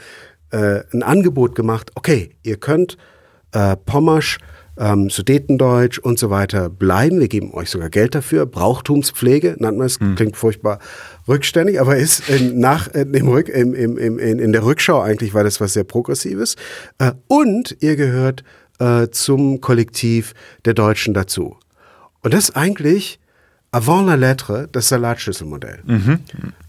äh, 0.50 0.80
ein 0.94 1.02
Angebot 1.02 1.54
gemacht, 1.54 1.90
okay, 1.94 2.30
ihr 2.42 2.56
könnt 2.56 2.96
äh, 3.52 3.76
Pommersch, 3.76 4.38
ähm, 4.78 5.10
Sudetendeutsch 5.10 5.98
und 5.98 6.18
so 6.18 6.30
weiter 6.30 6.68
bleiben. 6.68 7.20
Wir 7.20 7.28
geben 7.28 7.52
euch 7.54 7.70
sogar 7.70 7.90
Geld 7.90 8.14
dafür. 8.14 8.46
Brauchtumspflege, 8.46 9.56
nennt 9.58 9.78
man 9.78 9.86
es, 9.86 9.98
hm. 9.98 10.14
klingt 10.14 10.36
furchtbar 10.36 10.78
rückständig, 11.28 11.80
aber 11.80 11.96
ist 11.96 12.28
in, 12.28 12.58
nach, 12.58 12.88
in, 12.88 13.14
im 13.14 13.28
Rück, 13.28 13.48
im, 13.48 13.74
im, 13.74 13.96
im, 13.96 14.18
in 14.18 14.52
der 14.52 14.64
Rückschau 14.64 15.00
eigentlich 15.00 15.34
war 15.34 15.44
das 15.44 15.60
was 15.60 15.72
sehr 15.72 15.84
Progressives. 15.84 16.56
Äh, 16.98 17.12
und 17.28 17.76
ihr 17.80 17.96
gehört 17.96 18.44
äh, 18.78 19.08
zum 19.08 19.60
Kollektiv 19.60 20.34
der 20.64 20.74
Deutschen 20.74 21.14
dazu. 21.14 21.56
Und 22.22 22.34
das 22.34 22.50
ist 22.50 22.56
eigentlich 22.56 23.18
avant 23.70 24.06
la 24.06 24.14
lettre 24.14 24.68
das 24.72 24.88
Salatschüsselmodell. 24.88 25.80
Mhm. 25.84 26.20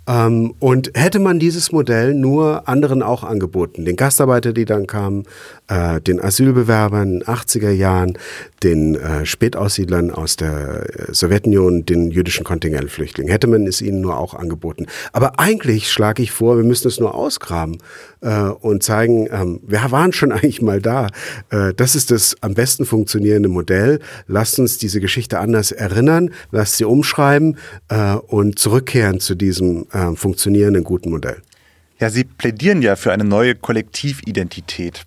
Ähm, 0.07 0.53
und 0.59 0.91
hätte 0.95 1.19
man 1.19 1.39
dieses 1.39 1.71
Modell 1.71 2.13
nur 2.13 2.67
anderen 2.67 3.03
auch 3.03 3.23
angeboten, 3.23 3.85
den 3.85 3.95
Gastarbeiter, 3.95 4.53
die 4.53 4.65
dann 4.65 4.87
kamen, 4.87 5.25
äh, 5.67 5.99
den 6.01 6.21
Asylbewerbern 6.21 7.07
in 7.07 7.19
den 7.19 7.27
80er 7.27 7.71
Jahren, 7.71 8.17
den 8.63 8.95
äh, 8.95 9.25
Spätaussiedlern 9.25 10.11
aus 10.11 10.35
der 10.37 11.09
äh, 11.09 11.13
Sowjetunion, 11.13 11.85
den 11.85 12.09
jüdischen 12.09 12.43
Kontingentflüchtlingen, 12.43 13.31
hätte 13.31 13.47
man 13.47 13.67
es 13.67 13.81
ihnen 13.81 14.01
nur 14.01 14.17
auch 14.17 14.33
angeboten. 14.33 14.87
Aber 15.11 15.39
eigentlich 15.39 15.91
schlage 15.91 16.23
ich 16.23 16.31
vor, 16.31 16.57
wir 16.57 16.63
müssen 16.63 16.87
es 16.87 16.99
nur 16.99 17.13
ausgraben 17.13 17.77
äh, 18.21 18.43
und 18.43 18.83
zeigen, 18.83 19.27
ähm, 19.31 19.59
wir 19.67 19.91
waren 19.91 20.13
schon 20.13 20.31
eigentlich 20.37 20.61
mal 20.61 20.81
da. 20.81 21.07
Äh, 21.49 21.73
das 21.75 21.95
ist 21.95 22.11
das 22.11 22.35
am 22.41 22.53
besten 22.53 22.85
funktionierende 22.85 23.49
Modell. 23.49 23.99
Lasst 24.27 24.57
uns 24.59 24.77
diese 24.77 25.01
Geschichte 25.01 25.39
anders 25.39 25.71
erinnern, 25.71 26.31
lasst 26.51 26.77
sie 26.77 26.85
umschreiben 26.85 27.57
äh, 27.89 28.13
und 28.13 28.57
zurückkehren 28.57 29.19
zu 29.19 29.35
diesem 29.35 29.85
äh, 29.97 30.15
funktionierenden 30.15 30.83
guten 30.83 31.09
Modell. 31.09 31.41
Ja, 31.99 32.09
Sie 32.09 32.23
plädieren 32.23 32.81
ja 32.83 32.95
für 32.95 33.11
eine 33.11 33.23
neue 33.23 33.55
Kollektividentität. 33.55 35.03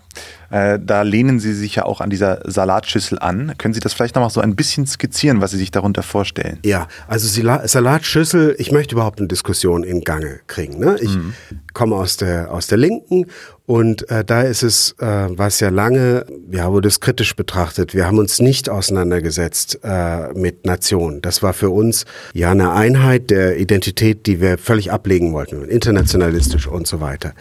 Äh, 0.50 0.78
da 0.82 1.02
lehnen 1.02 1.38
Sie 1.38 1.52
sich 1.54 1.76
ja 1.76 1.84
auch 1.84 2.00
an 2.00 2.10
dieser 2.10 2.40
Salatschüssel 2.44 3.18
an. 3.18 3.54
Können 3.56 3.72
Sie 3.72 3.80
das 3.80 3.92
vielleicht 3.92 4.16
noch 4.16 4.22
mal 4.22 4.30
so 4.30 4.40
ein 4.40 4.56
bisschen 4.56 4.86
skizzieren, 4.86 5.40
was 5.40 5.52
Sie 5.52 5.58
sich 5.58 5.70
darunter 5.70 6.02
vorstellen? 6.02 6.58
Ja, 6.64 6.88
also 7.06 7.28
Salatschüssel, 7.66 8.56
ich 8.58 8.72
möchte 8.72 8.94
überhaupt 8.94 9.20
eine 9.20 9.28
Diskussion 9.28 9.84
in 9.84 10.00
Gange 10.02 10.40
kriegen. 10.48 10.78
Ne? 10.78 10.96
Ich 11.00 11.14
mhm. 11.14 11.34
komme 11.72 11.94
aus 11.94 12.16
der, 12.16 12.52
aus 12.52 12.66
der 12.66 12.78
Linken 12.78 13.26
und 13.66 14.10
äh, 14.10 14.24
da 14.24 14.42
ist 14.42 14.64
es, 14.64 14.96
äh, 14.98 15.28
was 15.28 15.60
ja 15.60 15.68
lange, 15.68 16.26
ja, 16.50 16.72
wurde 16.72 16.88
es 16.88 16.98
kritisch 16.98 17.36
betrachtet. 17.36 17.94
Wir 17.94 18.04
haben 18.04 18.18
uns 18.18 18.40
nicht 18.40 18.68
auseinandergesetzt 18.68 19.78
äh, 19.84 20.32
mit 20.32 20.66
Nation. 20.66 21.22
Das 21.22 21.44
war 21.44 21.52
für 21.52 21.70
uns 21.70 22.04
ja 22.34 22.50
eine 22.50 22.72
Einheit 22.72 23.30
der 23.30 23.58
Identität, 23.58 24.26
die 24.26 24.40
wir 24.40 24.58
völlig 24.58 24.90
ablegen 24.90 25.32
wollten, 25.32 25.64
internationalistisch 25.68 26.66
und 26.66 26.88
so 26.88 27.00
weiter. 27.00 27.34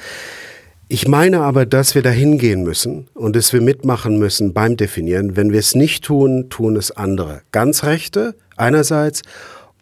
Ich 0.92 1.08
meine 1.08 1.42
aber, 1.42 1.68
dass 1.68 1.94
wir 1.94 2.02
dahin 2.02 2.40
gehen 2.40 2.64
müssen 2.64 3.10
und 3.14 3.36
dass 3.36 3.54
wir 3.54 3.62
mitmachen 3.62 4.18
müssen 4.18 4.54
beim 4.54 4.76
Definieren. 4.76 5.36
Wenn 5.36 5.52
wir 5.52 5.60
es 5.60 5.76
nicht 5.76 6.04
tun, 6.04 6.50
tun 6.50 6.76
es 6.76 6.90
andere. 6.90 7.44
Ganz 7.52 7.84
Rechte 7.84 8.34
einerseits 8.58 9.22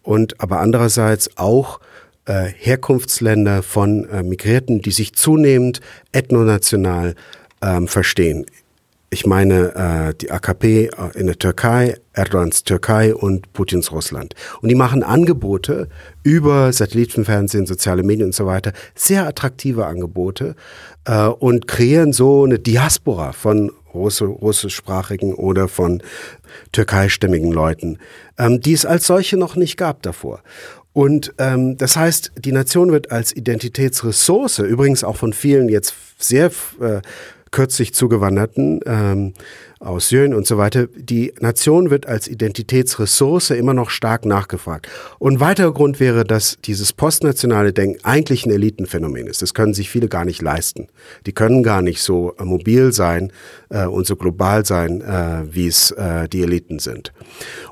und 0.02 0.38
aber 0.38 0.60
andererseits 0.60 1.38
auch 1.38 1.80
äh, 2.26 2.44
Herkunftsländer 2.54 3.62
von 3.62 4.06
äh, 4.10 4.22
Migrierten, 4.22 4.82
die 4.82 4.90
sich 4.90 5.14
zunehmend 5.14 5.80
ethnonational 6.12 7.14
ähm, 7.62 7.88
verstehen. 7.88 8.44
Ich 9.10 9.24
meine 9.24 9.74
äh, 10.10 10.14
die 10.14 10.30
AKP 10.30 10.86
äh, 10.86 10.90
in 11.18 11.26
der 11.26 11.38
Türkei, 11.38 11.96
Erdogans 12.12 12.64
Türkei 12.64 13.14
und 13.14 13.54
Putins 13.54 13.90
Russland. 13.90 14.34
Und 14.60 14.68
die 14.68 14.74
machen 14.74 15.02
Angebote 15.02 15.88
über 16.22 16.70
Satellitenfernsehen, 16.74 17.64
soziale 17.64 18.02
Medien 18.02 18.26
und 18.26 18.34
so 18.34 18.44
weiter, 18.44 18.72
sehr 18.94 19.26
attraktive 19.26 19.86
Angebote 19.86 20.56
äh, 21.06 21.26
und 21.26 21.66
kreieren 21.66 22.12
so 22.12 22.44
eine 22.44 22.58
Diaspora 22.58 23.32
von 23.32 23.72
Russ 23.94 24.20
russischsprachigen 24.20 25.34
oder 25.34 25.68
von 25.68 26.02
türkeistämmigen 26.72 27.50
Leuten, 27.50 27.98
ähm, 28.36 28.60
die 28.60 28.74
es 28.74 28.84
als 28.84 29.06
solche 29.06 29.38
noch 29.38 29.56
nicht 29.56 29.78
gab 29.78 30.02
davor. 30.02 30.42
Und 30.92 31.32
ähm, 31.38 31.76
das 31.76 31.96
heißt, 31.96 32.32
die 32.38 32.52
Nation 32.52 32.92
wird 32.92 33.10
als 33.10 33.34
Identitätsressource, 33.34 34.58
übrigens 34.58 35.04
auch 35.04 35.16
von 35.16 35.32
vielen 35.32 35.68
jetzt 35.68 35.94
sehr 36.18 36.50
äh, 36.80 37.00
kürzlich 37.50 37.94
zugewanderten 37.94 38.80
ähm, 38.86 39.34
aus 39.80 40.08
Syrien 40.08 40.34
und 40.34 40.46
so 40.46 40.58
weiter. 40.58 40.88
Die 40.96 41.32
Nation 41.40 41.90
wird 41.90 42.06
als 42.06 42.26
Identitätsressource 42.26 43.50
immer 43.50 43.74
noch 43.74 43.90
stark 43.90 44.24
nachgefragt. 44.24 44.88
Und 45.18 45.40
weiterer 45.40 45.72
Grund 45.72 46.00
wäre, 46.00 46.24
dass 46.24 46.58
dieses 46.64 46.92
postnationale 46.92 47.72
Denken 47.72 48.04
eigentlich 48.04 48.44
ein 48.44 48.50
Elitenphänomen 48.50 49.26
ist. 49.26 49.40
Das 49.40 49.54
können 49.54 49.74
sich 49.74 49.88
viele 49.88 50.08
gar 50.08 50.24
nicht 50.24 50.42
leisten. 50.42 50.88
Die 51.26 51.32
können 51.32 51.62
gar 51.62 51.82
nicht 51.82 52.02
so 52.02 52.34
äh, 52.38 52.44
mobil 52.44 52.92
sein 52.92 53.32
äh, 53.68 53.86
und 53.86 54.06
so 54.06 54.16
global 54.16 54.64
sein, 54.64 55.00
äh, 55.00 55.44
wie 55.54 55.68
es 55.68 55.92
äh, 55.92 56.28
die 56.28 56.42
Eliten 56.42 56.80
sind. 56.80 57.12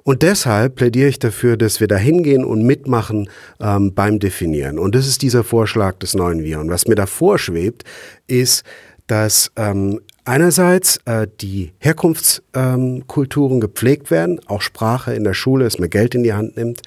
Und 0.04 0.22
deshalb 0.22 0.76
plädiere 0.76 1.08
ich 1.08 1.18
dafür, 1.18 1.56
dass 1.56 1.80
wir 1.80 1.88
da 1.88 1.96
hingehen 1.96 2.44
und 2.44 2.64
mitmachen 2.64 3.28
ähm, 3.60 3.94
beim 3.94 4.20
Definieren. 4.20 4.78
Und 4.78 4.94
das 4.94 5.08
ist 5.08 5.22
dieser 5.22 5.42
Vorschlag 5.42 5.98
des 5.98 6.14
neuen 6.14 6.44
Wir. 6.44 6.60
Und 6.60 6.70
was 6.70 6.86
mir 6.86 6.94
da 6.94 7.06
vorschwebt, 7.06 7.82
ist, 8.28 8.64
dass 9.06 9.52
ähm, 9.56 10.00
einerseits 10.24 10.98
äh, 11.04 11.26
die 11.40 11.72
Herkunftskulturen 11.78 13.54
ähm, 13.54 13.60
gepflegt 13.60 14.10
werden, 14.10 14.40
auch 14.46 14.60
Sprache 14.60 15.14
in 15.14 15.24
der 15.24 15.34
Schule, 15.34 15.64
dass 15.64 15.78
man 15.78 15.88
Geld 15.88 16.14
in 16.14 16.24
die 16.24 16.34
Hand 16.34 16.56
nimmt, 16.56 16.82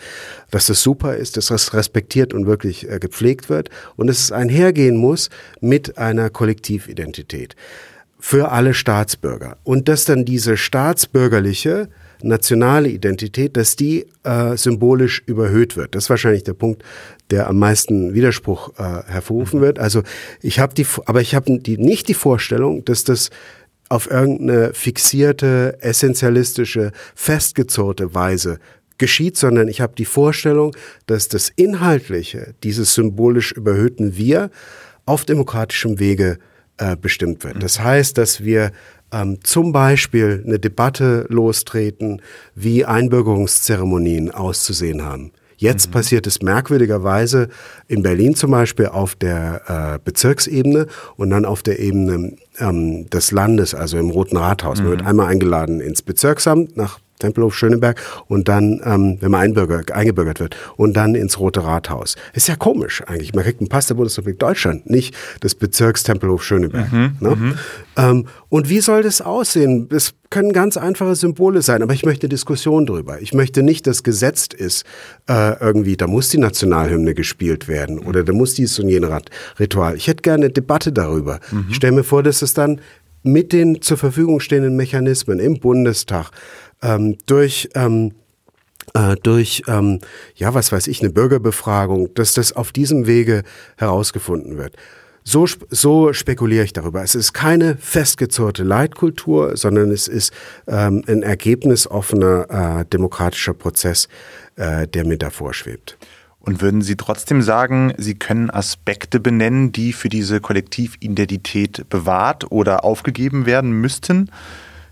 dass 0.52 0.68
das 0.68 0.82
super 0.82 1.16
ist, 1.16 1.38
dass 1.38 1.48
das 1.48 1.74
respektiert 1.74 2.34
und 2.34 2.46
wirklich 2.46 2.90
äh, 2.90 3.00
gepflegt 3.00 3.50
wird 3.50 3.70
und 3.96 4.08
dass 4.08 4.20
es 4.20 4.32
einhergehen 4.32 4.98
muss 4.98 5.30
mit 5.62 5.98
einer 5.98 6.30
Kollektividentität 6.30 7.56
für 8.20 8.52
alle 8.52 8.74
Staatsbürger. 8.74 9.58
Und 9.64 9.88
dass 9.88 10.04
dann 10.04 10.26
diese 10.26 10.58
staatsbürgerliche 10.58 11.90
nationale 12.22 12.90
Identität, 12.90 13.58
dass 13.58 13.76
die 13.76 14.08
äh, 14.24 14.58
symbolisch 14.58 15.24
überhöht 15.26 15.78
wird. 15.78 15.96
Das 15.96 16.06
ist 16.06 16.10
wahrscheinlich 16.10 16.44
der 16.44 16.54
Punkt, 16.54 16.84
der 17.30 17.48
am 17.48 17.60
meisten 17.60 18.14
Widerspruch 18.14 18.78
äh, 18.78 19.04
hervorrufen 19.08 19.60
mhm. 19.60 19.64
wird. 19.64 19.80
Also 19.80 20.04
ich 20.42 20.60
habe 20.60 20.74
die, 20.74 20.86
aber 21.06 21.22
ich 21.22 21.36
habe 21.36 21.60
die, 21.60 21.78
nicht 21.78 22.08
die 22.08 22.14
Vorstellung, 22.14 22.84
dass 22.86 23.04
das 23.04 23.30
auf 23.90 24.10
irgendeine 24.10 24.74
fixierte, 24.74 25.78
essentialistische, 25.82 26.92
festgezurrte 27.16 28.14
Weise 28.14 28.60
geschieht, 28.98 29.38
sondern 29.38 29.68
ich 29.68 29.82
habe 29.82 29.96
die 29.98 30.06
Vorstellung, 30.06 30.76
dass 31.08 31.28
das 31.28 31.50
Inhaltliche 31.56 32.54
dieses 32.64 32.94
symbolisch 32.94 33.52
überhöhten 33.52 34.16
Wir 34.16 34.52
auf 35.06 35.26
demokratischem 35.26 36.00
Wege 36.00 36.38
äh, 36.78 36.96
bestimmt 36.96 37.44
wird. 37.44 37.56
Mhm. 37.56 37.60
Das 37.62 37.80
heißt, 37.80 38.18
dass 38.18 38.44
wir 38.44 38.72
ähm, 39.12 39.40
zum 39.44 39.72
Beispiel 39.72 40.44
eine 40.46 40.60
Debatte 40.60 41.26
lostreten, 41.30 42.22
wie 42.56 42.86
Einbürgerungszeremonien 42.86 44.32
auszusehen 44.32 45.04
haben. 45.04 45.32
Jetzt 45.60 45.88
mhm. 45.88 45.92
passiert 45.92 46.26
es 46.26 46.42
merkwürdigerweise 46.42 47.50
in 47.88 48.02
Berlin 48.02 48.34
zum 48.34 48.52
Beispiel 48.52 48.88
auf 48.88 49.16
der 49.16 49.96
äh, 49.96 50.00
Bezirksebene 50.04 50.88
und 51.18 51.32
dann 51.32 51.44
auf 51.44 51.64
der 51.64 51.80
Ebene 51.80 52.38
ähm, 52.60 53.10
des 53.10 53.32
Landes, 53.32 53.76
also 53.76 53.98
im 53.98 54.10
Roten 54.10 54.38
Rathaus. 54.38 54.80
Mhm. 54.80 54.86
Man 54.86 54.92
wird 54.92 55.06
einmal 55.06 55.28
eingeladen 55.28 55.82
ins 55.82 56.02
Bezirksamt 56.02 56.78
nach 56.78 57.00
Tempelhof 57.20 57.56
Schöneberg 57.56 58.02
und 58.28 58.48
dann, 58.48 58.82
ähm, 58.84 59.18
wenn 59.20 59.32
man 59.32 59.42
eingebürgert 59.42 60.40
wird, 60.40 60.56
und 60.78 60.94
dann 60.94 61.16
ins 61.16 61.40
Rote 61.40 61.64
Rathaus. 61.64 62.16
Ist 62.34 62.48
ja 62.48 62.56
komisch 62.56 63.04
eigentlich. 63.06 63.34
Man 63.34 63.44
kriegt 63.44 63.60
einen 63.60 63.70
Pass 63.70 63.88
der 63.88 63.96
Bundesrepublik 63.96 64.40
Deutschland, 64.40 64.90
nicht 64.90 65.16
des 65.44 65.56
Bezirks 65.56 66.04
Tempelhof 66.04 66.44
Schöneberg. 66.44 66.92
Mhm, 66.92 67.12
ne? 67.20 67.36
mhm. 67.36 67.56
ähm, 67.98 68.26
und 68.50 68.70
wie 68.70 68.80
soll 68.80 69.04
das 69.04 69.22
aussehen? 69.22 69.88
Es 69.92 70.14
können 70.30 70.54
ganz 70.54 70.78
einfache 70.78 71.16
Symbole 71.16 71.62
sein, 71.62 71.82
aber 71.82 71.94
ich 71.94 72.06
möchte 72.06 72.30
Diskussion 72.30 72.86
drüber. 72.86 73.22
Ich 73.22 73.34
möchte 73.34 73.64
nicht, 73.64 73.88
dass 73.88 74.04
gesetzt 74.04 74.54
ist, 74.54 74.86
äh, 75.28 75.60
irgendwie, 75.60 75.98
da 75.98 76.08
muss 76.08 76.30
die 76.30 76.38
Nationalhymne 76.38 77.14
gespielt 77.14 77.68
werden 77.68 78.00
oder 78.00 78.24
da 78.24 78.34
muss 78.34 78.54
dies 78.54 78.78
und 78.80 78.90
jenes 78.90 79.10
Ritual. 79.60 79.96
Ich 79.96 80.08
hätte 80.08 80.22
gerne 80.22 80.46
eine 80.46 80.54
Debatte 80.54 80.92
darüber. 80.92 81.40
Mhm. 81.52 81.66
Ich 81.70 81.76
stelle 81.78 81.94
mir 81.94 82.04
vor, 82.04 82.24
dass 82.24 82.42
es 82.42 82.54
dann 82.54 82.80
mit 83.24 83.52
den 83.54 83.82
zur 83.82 83.98
Verfügung 83.98 84.40
stehenden 84.40 84.76
Mechanismen 84.76 85.40
im 85.40 85.60
Bundestag 85.60 86.32
ähm, 86.82 87.18
durch 87.26 87.70
ähm, 87.76 88.14
äh, 88.94 89.16
durch, 89.22 89.64
ähm, 89.68 90.00
ja, 90.36 90.54
was 90.54 90.72
weiß 90.72 90.88
ich, 90.88 91.02
eine 91.02 91.12
Bürgerbefragung, 91.12 92.14
dass 92.16 92.34
das 92.34 92.54
auf 92.54 92.72
diesem 92.72 93.06
Wege 93.08 93.44
herausgefunden 93.78 94.58
wird. 94.58 94.76
So, 95.24 95.46
so 95.70 96.14
spekuliere 96.14 96.64
ich 96.64 96.74
darüber. 96.74 97.04
Es 97.04 97.14
ist 97.14 97.34
keine 97.34 97.78
festgezurrte 97.78 98.64
Leitkultur, 98.64 99.56
sondern 99.58 99.92
es 99.92 100.08
ist 100.08 100.34
ähm, 100.66 101.04
ein 101.08 101.22
ergebnisoffener 101.22 102.80
äh, 102.80 102.86
demokratischer 102.86 103.54
Prozess, 103.54 104.08
äh, 104.56 104.88
der 104.88 105.06
mir 105.06 105.18
da 105.18 105.30
vorschwebt. 105.30 105.98
Und 106.40 106.62
würden 106.62 106.82
Sie 106.82 106.96
trotzdem 106.96 107.42
sagen, 107.42 107.94
Sie 107.98 108.16
können 108.16 108.50
Aspekte 108.50 109.20
benennen, 109.20 109.72
die 109.72 109.94
für 109.94 110.10
diese 110.10 110.40
Kollektividentität 110.40 111.88
bewahrt 111.90 112.52
oder 112.52 112.84
aufgegeben 112.84 113.46
werden 113.46 113.72
müssten? 113.72 114.32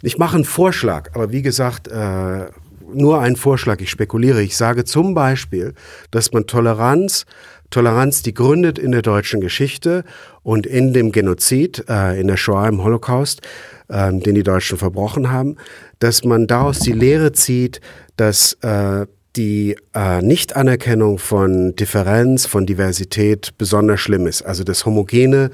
Ich 0.01 0.17
mache 0.17 0.35
einen 0.35 0.45
Vorschlag, 0.45 1.11
aber 1.13 1.31
wie 1.31 1.41
gesagt, 1.41 1.87
äh, 1.87 2.45
nur 2.93 3.19
einen 3.19 3.35
Vorschlag, 3.35 3.81
ich 3.81 3.89
spekuliere. 3.89 4.41
Ich 4.41 4.55
sage 4.55 4.85
zum 4.85 5.13
Beispiel, 5.13 5.73
dass 6.11 6.31
man 6.31 6.47
Toleranz, 6.47 7.25
Toleranz, 7.69 8.21
die 8.21 8.33
gründet 8.33 8.79
in 8.79 8.91
der 8.91 9.01
deutschen 9.01 9.41
Geschichte 9.41 10.05
und 10.41 10.65
in 10.65 10.93
dem 10.93 11.11
Genozid, 11.11 11.83
äh, 11.89 12.19
in 12.19 12.27
der 12.27 12.37
Shoah, 12.37 12.67
im 12.67 12.83
Holocaust, 12.83 13.41
äh, 13.89 14.11
den 14.13 14.35
die 14.35 14.43
Deutschen 14.43 14.77
verbrochen 14.77 15.31
haben, 15.31 15.57
dass 15.99 16.23
man 16.23 16.47
daraus 16.47 16.79
die 16.79 16.93
Lehre 16.93 17.33
zieht, 17.33 17.81
dass 18.15 18.53
äh, 18.61 19.05
die 19.35 19.75
äh, 19.93 20.21
Nichtanerkennung 20.21 21.19
von 21.19 21.75
Differenz, 21.75 22.45
von 22.45 22.65
Diversität 22.65 23.57
besonders 23.57 23.99
schlimm 23.99 24.25
ist. 24.25 24.41
Also 24.41 24.63
das 24.63 24.85
homogene 24.85 25.51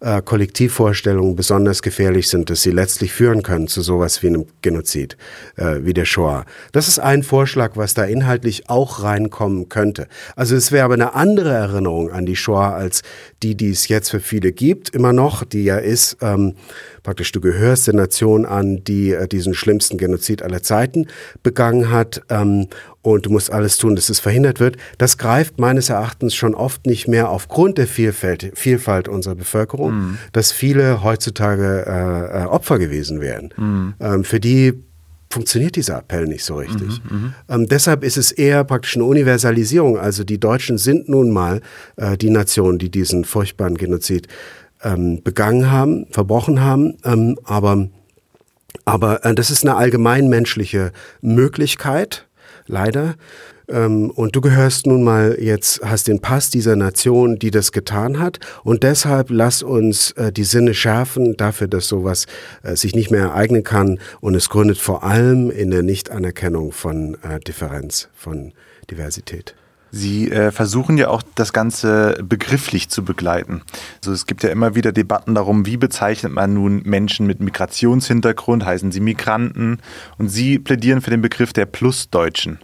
äh, 0.00 0.22
Kollektivvorstellungen 0.22 1.36
besonders 1.36 1.82
gefährlich 1.82 2.28
sind, 2.28 2.50
dass 2.50 2.62
sie 2.62 2.70
letztlich 2.70 3.12
führen 3.12 3.42
können 3.42 3.68
zu 3.68 3.82
sowas 3.82 4.22
wie 4.22 4.28
einem 4.28 4.46
Genozid, 4.62 5.16
äh, 5.56 5.80
wie 5.80 5.94
der 5.94 6.04
Shoah. 6.04 6.44
Das 6.72 6.88
ist 6.88 6.98
ein 6.98 7.22
Vorschlag, 7.22 7.72
was 7.76 7.94
da 7.94 8.04
inhaltlich 8.04 8.68
auch 8.68 9.02
reinkommen 9.02 9.68
könnte. 9.68 10.06
Also 10.34 10.56
es 10.56 10.72
wäre 10.72 10.84
aber 10.84 10.94
eine 10.94 11.14
andere 11.14 11.50
Erinnerung 11.50 12.10
an 12.10 12.26
die 12.26 12.36
Shoah 12.36 12.74
als 12.74 13.02
die, 13.42 13.54
die 13.54 13.70
es 13.70 13.88
jetzt 13.88 14.10
für 14.10 14.20
viele 14.20 14.52
gibt, 14.52 14.90
immer 14.90 15.12
noch, 15.12 15.44
die 15.44 15.64
ja 15.64 15.76
ist, 15.78 16.18
ähm, 16.20 16.54
praktisch 17.02 17.32
du 17.32 17.40
gehörst 17.40 17.86
der 17.86 17.94
Nation 17.94 18.46
an, 18.46 18.82
die 18.84 19.12
äh, 19.12 19.28
diesen 19.28 19.54
schlimmsten 19.54 19.98
Genozid 19.98 20.42
aller 20.42 20.62
Zeiten 20.62 21.06
begangen 21.42 21.90
hat 21.90 22.22
ähm, 22.28 22.68
und 23.06 23.26
du 23.26 23.30
musst 23.30 23.52
alles 23.52 23.78
tun, 23.78 23.94
dass 23.94 24.08
es 24.08 24.18
verhindert 24.18 24.58
wird. 24.58 24.76
Das 24.98 25.16
greift 25.16 25.60
meines 25.60 25.90
Erachtens 25.90 26.34
schon 26.34 26.56
oft 26.56 26.86
nicht 26.86 27.06
mehr 27.06 27.30
aufgrund 27.30 27.78
der 27.78 27.86
Vielfalt, 27.86 28.50
Vielfalt 28.54 29.08
unserer 29.08 29.36
Bevölkerung, 29.36 29.94
mhm. 29.94 30.18
dass 30.32 30.50
viele 30.50 31.04
heutzutage 31.04 31.84
äh, 31.86 32.42
äh, 32.42 32.46
Opfer 32.46 32.80
gewesen 32.80 33.20
wären. 33.20 33.54
Mhm. 33.56 33.94
Ähm, 34.00 34.24
für 34.24 34.40
die 34.40 34.74
funktioniert 35.30 35.76
dieser 35.76 35.98
Appell 35.98 36.26
nicht 36.26 36.44
so 36.44 36.56
richtig. 36.56 37.00
Mhm, 37.08 37.16
mhm, 37.16 37.34
ähm, 37.48 37.68
deshalb 37.68 38.02
ist 38.02 38.16
es 38.16 38.32
eher 38.32 38.64
praktisch 38.64 38.96
eine 38.96 39.04
Universalisierung. 39.04 39.98
Also 39.98 40.24
die 40.24 40.40
Deutschen 40.40 40.76
sind 40.76 41.08
nun 41.08 41.30
mal 41.30 41.60
äh, 41.96 42.16
die 42.16 42.30
Nation, 42.30 42.78
die 42.78 42.90
diesen 42.90 43.24
furchtbaren 43.24 43.76
Genozid 43.76 44.26
ähm, 44.82 45.22
begangen 45.22 45.70
haben, 45.70 46.06
verbrochen 46.10 46.60
haben. 46.60 46.96
Ähm, 47.04 47.38
aber 47.44 47.88
aber 48.84 49.24
äh, 49.24 49.34
das 49.34 49.50
ist 49.50 49.64
eine 49.64 49.76
allgemeinmenschliche 49.76 50.92
Möglichkeit, 51.20 52.25
leider. 52.66 53.14
Ähm, 53.68 54.10
und 54.10 54.36
du 54.36 54.40
gehörst 54.40 54.86
nun 54.86 55.02
mal 55.02 55.36
jetzt, 55.40 55.80
hast 55.82 56.08
den 56.08 56.20
Pass 56.20 56.50
dieser 56.50 56.76
Nation, 56.76 57.38
die 57.38 57.50
das 57.50 57.72
getan 57.72 58.18
hat. 58.18 58.38
Und 58.62 58.82
deshalb 58.82 59.30
lass 59.30 59.62
uns 59.62 60.12
äh, 60.12 60.32
die 60.32 60.44
Sinne 60.44 60.74
schärfen 60.74 61.36
dafür, 61.36 61.68
dass 61.68 61.88
sowas 61.88 62.26
äh, 62.62 62.76
sich 62.76 62.94
nicht 62.94 63.10
mehr 63.10 63.22
ereignen 63.22 63.64
kann. 63.64 63.98
Und 64.20 64.34
es 64.34 64.48
gründet 64.48 64.78
vor 64.78 65.02
allem 65.02 65.50
in 65.50 65.70
der 65.70 65.82
Nichtanerkennung 65.82 66.72
von 66.72 67.16
äh, 67.22 67.40
Differenz, 67.40 68.08
von 68.14 68.52
Diversität. 68.90 69.54
Sie 69.90 70.30
äh, 70.30 70.50
versuchen 70.50 70.98
ja 70.98 71.08
auch 71.08 71.22
das 71.34 71.52
Ganze 71.52 72.18
begrifflich 72.22 72.88
zu 72.88 73.04
begleiten. 73.04 73.62
Also 74.00 74.12
es 74.12 74.26
gibt 74.26 74.42
ja 74.42 74.50
immer 74.50 74.74
wieder 74.74 74.92
Debatten 74.92 75.34
darum, 75.34 75.66
wie 75.66 75.76
bezeichnet 75.76 76.32
man 76.32 76.54
nun 76.54 76.82
Menschen 76.84 77.26
mit 77.26 77.40
Migrationshintergrund, 77.40 78.64
heißen 78.64 78.92
sie 78.92 79.00
Migranten. 79.00 79.78
Und 80.18 80.28
Sie 80.28 80.58
plädieren 80.58 81.00
für 81.00 81.10
den 81.10 81.22
Begriff 81.22 81.52
der 81.52 81.66
Plusdeutschen. 81.66 82.58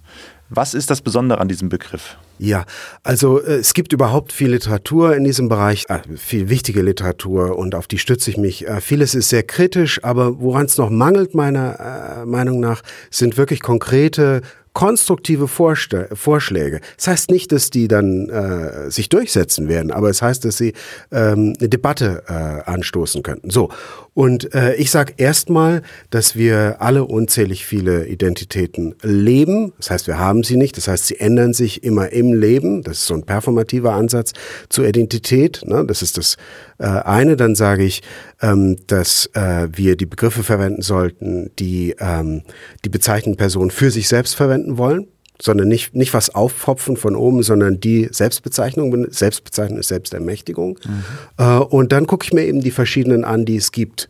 Was 0.51 0.75
ist 0.75 0.91
das 0.91 1.01
Besondere 1.01 1.41
an 1.41 1.49
diesem 1.49 1.71
Begriff? 1.71 2.19
Ja, 2.39 2.65
also 3.05 3.41
äh, 3.41 3.55
es 3.55 3.73
gibt 3.73 3.93
überhaupt 3.93 4.33
viel 4.33 4.51
Literatur 4.51 5.15
in 5.15 5.25
diesem 5.25 5.49
Bereich, 5.49 5.85
äh, 5.89 6.01
viel 6.17 6.49
wichtige 6.49 6.83
Literatur 6.83 7.57
und 7.57 7.75
auf 7.75 7.87
die 7.87 7.99
stütze 7.99 8.31
ich 8.31 8.37
mich. 8.37 8.67
Äh, 8.67 8.81
vieles 8.81 9.15
ist 9.15 9.29
sehr 9.29 9.45
kritisch, 9.45 10.03
aber 10.03 10.41
woran 10.41 10.67
es 10.67 10.77
noch 10.77 10.91
mangelt, 10.91 11.35
meiner 11.35 11.79
äh, 12.23 12.27
Meinung 12.27 12.61
nach, 12.61 12.83
sind 13.11 13.37
wirklich 13.37 13.61
konkrete 13.61 14.43
konstruktive 14.73 15.49
Vorste 15.49 16.09
Vorschläge. 16.15 16.81
Das 16.97 17.09
heißt 17.09 17.31
nicht, 17.31 17.53
dass 17.53 17.71
die 17.71 17.89
dann 17.89 18.29
äh, 18.29 18.91
sich 18.91 19.09
durchsetzen 19.09 19.69
werden, 19.69 19.91
aber 19.91 20.09
es 20.09 20.23
heißt, 20.23 20.45
dass 20.45 20.57
sie 20.57 20.73
ähm, 21.11 21.55
eine 21.59 21.69
Debatte 21.69 22.23
äh, 22.29 22.33
anstoßen 22.71 23.23
könnten. 23.23 23.51
So, 23.51 23.71
und 24.15 24.55
äh, 24.55 24.75
ich 24.75 24.91
sage 24.91 25.15
erstmal, 25.17 25.83
dass 26.11 26.37
wir 26.37 26.77
alle 26.81 27.05
unzählig 27.05 27.65
viele 27.65 28.07
Identitäten 28.07 28.95
leben. 29.03 29.73
Das 29.79 29.91
heißt, 29.91 30.07
wir 30.07 30.19
haben 30.19 30.43
sie 30.43 30.57
nicht. 30.57 30.77
Das 30.77 30.87
heißt, 30.89 31.07
sie 31.07 31.19
ändern 31.19 31.55
sich 31.55 31.83
immer 31.83 32.11
im 32.11 32.35
Leben. 32.35 32.83
Das 32.83 32.99
ist 32.99 33.07
so 33.07 33.15
ein 33.15 33.25
performativer 33.25 33.95
Ansatz 33.95 34.33
zur 34.69 34.87
Identität. 34.87 35.63
Ne? 35.65 35.85
Das 35.87 36.03
ist 36.03 36.19
das 36.19 36.37
äh, 36.83 36.87
eine. 36.87 37.37
Dann 37.37 37.55
sage 37.55 37.85
ich, 37.85 38.03
ähm, 38.41 38.77
dass 38.87 39.31
äh, 39.35 39.69
wir 39.73 39.97
die 39.97 40.07
Begriffe 40.07 40.43
verwenden 40.43 40.83
sollten, 40.83 41.51
die 41.59 41.95
ähm, 41.99 42.43
die 42.85 42.91
bezeichneten 42.91 43.37
Personen 43.37 43.71
für 43.71 43.91
sich 43.91 44.09
selbst 44.09 44.35
verwenden 44.35 44.77
wollen 44.77 45.07
sondern 45.43 45.67
nicht, 45.67 45.97
nicht 45.97 46.15
was 46.15 46.33
aufpfropfen 46.33 46.97
von 46.97 47.17
oben, 47.17 47.43
sondern 47.43 47.81
die 47.81 48.09
Selbstbezeichnung. 48.13 49.11
Selbstbezeichnung 49.11 49.81
ist 49.81 49.89
Selbstermächtigung. 49.89 50.79
Mhm. 50.85 51.03
Äh, 51.37 51.59
und 51.59 51.91
dann 51.91 52.07
gucke 52.07 52.25
ich 52.25 52.33
mir 52.33 52.45
eben 52.45 52.61
die 52.61 52.71
verschiedenen 52.71 53.25
an, 53.25 53.45
die 53.45 53.57
es 53.57 53.73
gibt. 53.73 54.09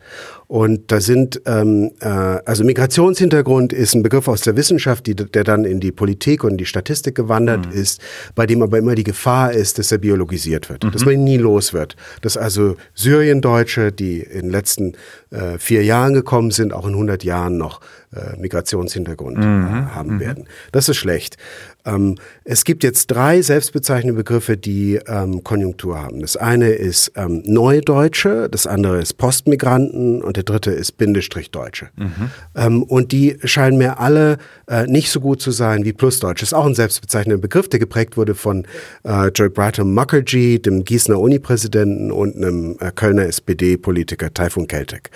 Und 0.53 0.91
da 0.91 1.01
sind, 1.01 1.41
ähm, 1.47 1.93
äh, 1.99 2.07
also 2.07 2.63
Migrationshintergrund 2.63 3.73
ist 3.73 3.95
ein 3.95 4.03
Begriff 4.03 4.27
aus 4.27 4.41
der 4.41 4.55
Wissenschaft, 4.55 5.07
die, 5.07 5.15
der 5.15 5.43
dann 5.43 5.65
in 5.65 5.79
die 5.79 5.91
Politik 5.91 6.43
und 6.43 6.57
die 6.57 6.67
Statistik 6.67 7.15
gewandert 7.15 7.65
mhm. 7.65 7.71
ist, 7.71 7.99
bei 8.35 8.45
dem 8.45 8.61
aber 8.61 8.77
immer 8.77 8.93
die 8.93 9.03
Gefahr 9.03 9.51
ist, 9.51 9.79
dass 9.79 9.91
er 9.91 9.97
biologisiert 9.97 10.69
wird, 10.69 10.83
mhm. 10.83 10.91
dass 10.91 11.05
man 11.05 11.15
ihn 11.15 11.23
nie 11.23 11.37
los 11.37 11.73
wird. 11.73 11.95
Dass 12.21 12.37
also 12.37 12.75
Syriendeutsche, 12.93 13.91
die 13.91 14.19
in 14.19 14.41
den 14.41 14.51
letzten 14.51 14.93
äh, 15.31 15.57
vier 15.57 15.83
Jahren 15.83 16.13
gekommen 16.13 16.51
sind, 16.51 16.71
auch 16.71 16.85
in 16.85 16.93
100 16.93 17.23
Jahren 17.23 17.57
noch 17.57 17.81
äh, 18.15 18.39
Migrationshintergrund 18.39 19.39
mhm. 19.39 19.43
Äh, 19.43 19.95
haben 19.95 20.15
mhm. 20.15 20.19
werden. 20.19 20.45
Das 20.71 20.87
ist 20.87 20.97
schlecht. 20.97 21.37
Ähm, 21.85 22.15
es 22.43 22.63
gibt 22.63 22.83
jetzt 22.83 23.07
drei 23.07 23.41
selbstbezeichnende 23.41 24.17
Begriffe, 24.17 24.57
die 24.57 24.99
ähm, 25.07 25.43
Konjunktur 25.43 26.01
haben. 26.01 26.21
Das 26.21 26.37
eine 26.37 26.69
ist 26.69 27.11
ähm, 27.15 27.43
Neudeutsche, 27.45 28.47
das 28.49 28.67
andere 28.67 29.01
ist 29.01 29.17
Postmigranten 29.17 30.21
und 30.21 30.37
der 30.37 30.43
dritte 30.43 30.71
ist 30.71 30.93
Bindestrich 30.93 31.51
Deutsche. 31.51 31.89
Mhm. 31.95 32.31
Ähm, 32.55 32.83
und 32.83 33.11
die 33.11 33.37
scheinen 33.43 33.77
mir 33.77 33.99
alle 33.99 34.37
äh, 34.67 34.85
nicht 34.87 35.11
so 35.11 35.19
gut 35.19 35.41
zu 35.41 35.51
sein 35.51 35.83
wie 35.85 35.93
Plusdeutsche. 35.93 36.43
Das 36.43 36.49
ist 36.49 36.53
auch 36.53 36.65
ein 36.65 36.75
selbstbezeichnender 36.75 37.41
Begriff, 37.41 37.67
der 37.67 37.79
geprägt 37.79 38.17
wurde 38.17 38.35
von 38.35 38.65
äh, 39.03 39.27
Joy 39.27 39.49
Brighton 39.49 39.93
Mukherjee, 39.93 40.59
dem 40.59 40.83
Gießener 40.83 41.19
Uni-Präsidenten 41.19 42.11
und 42.11 42.35
einem 42.35 42.77
äh, 42.79 42.91
Kölner 42.91 43.25
SPD-Politiker 43.25 44.33
Taifun 44.33 44.67
Keltek. 44.67 45.09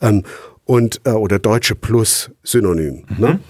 Ähm, 0.00 0.24
und, 0.64 1.00
äh, 1.04 1.10
oder 1.10 1.38
Deutsche 1.38 1.74
Plus 1.74 2.30
Synonym. 2.42 3.04
Mhm. 3.08 3.20
Ne? 3.20 3.40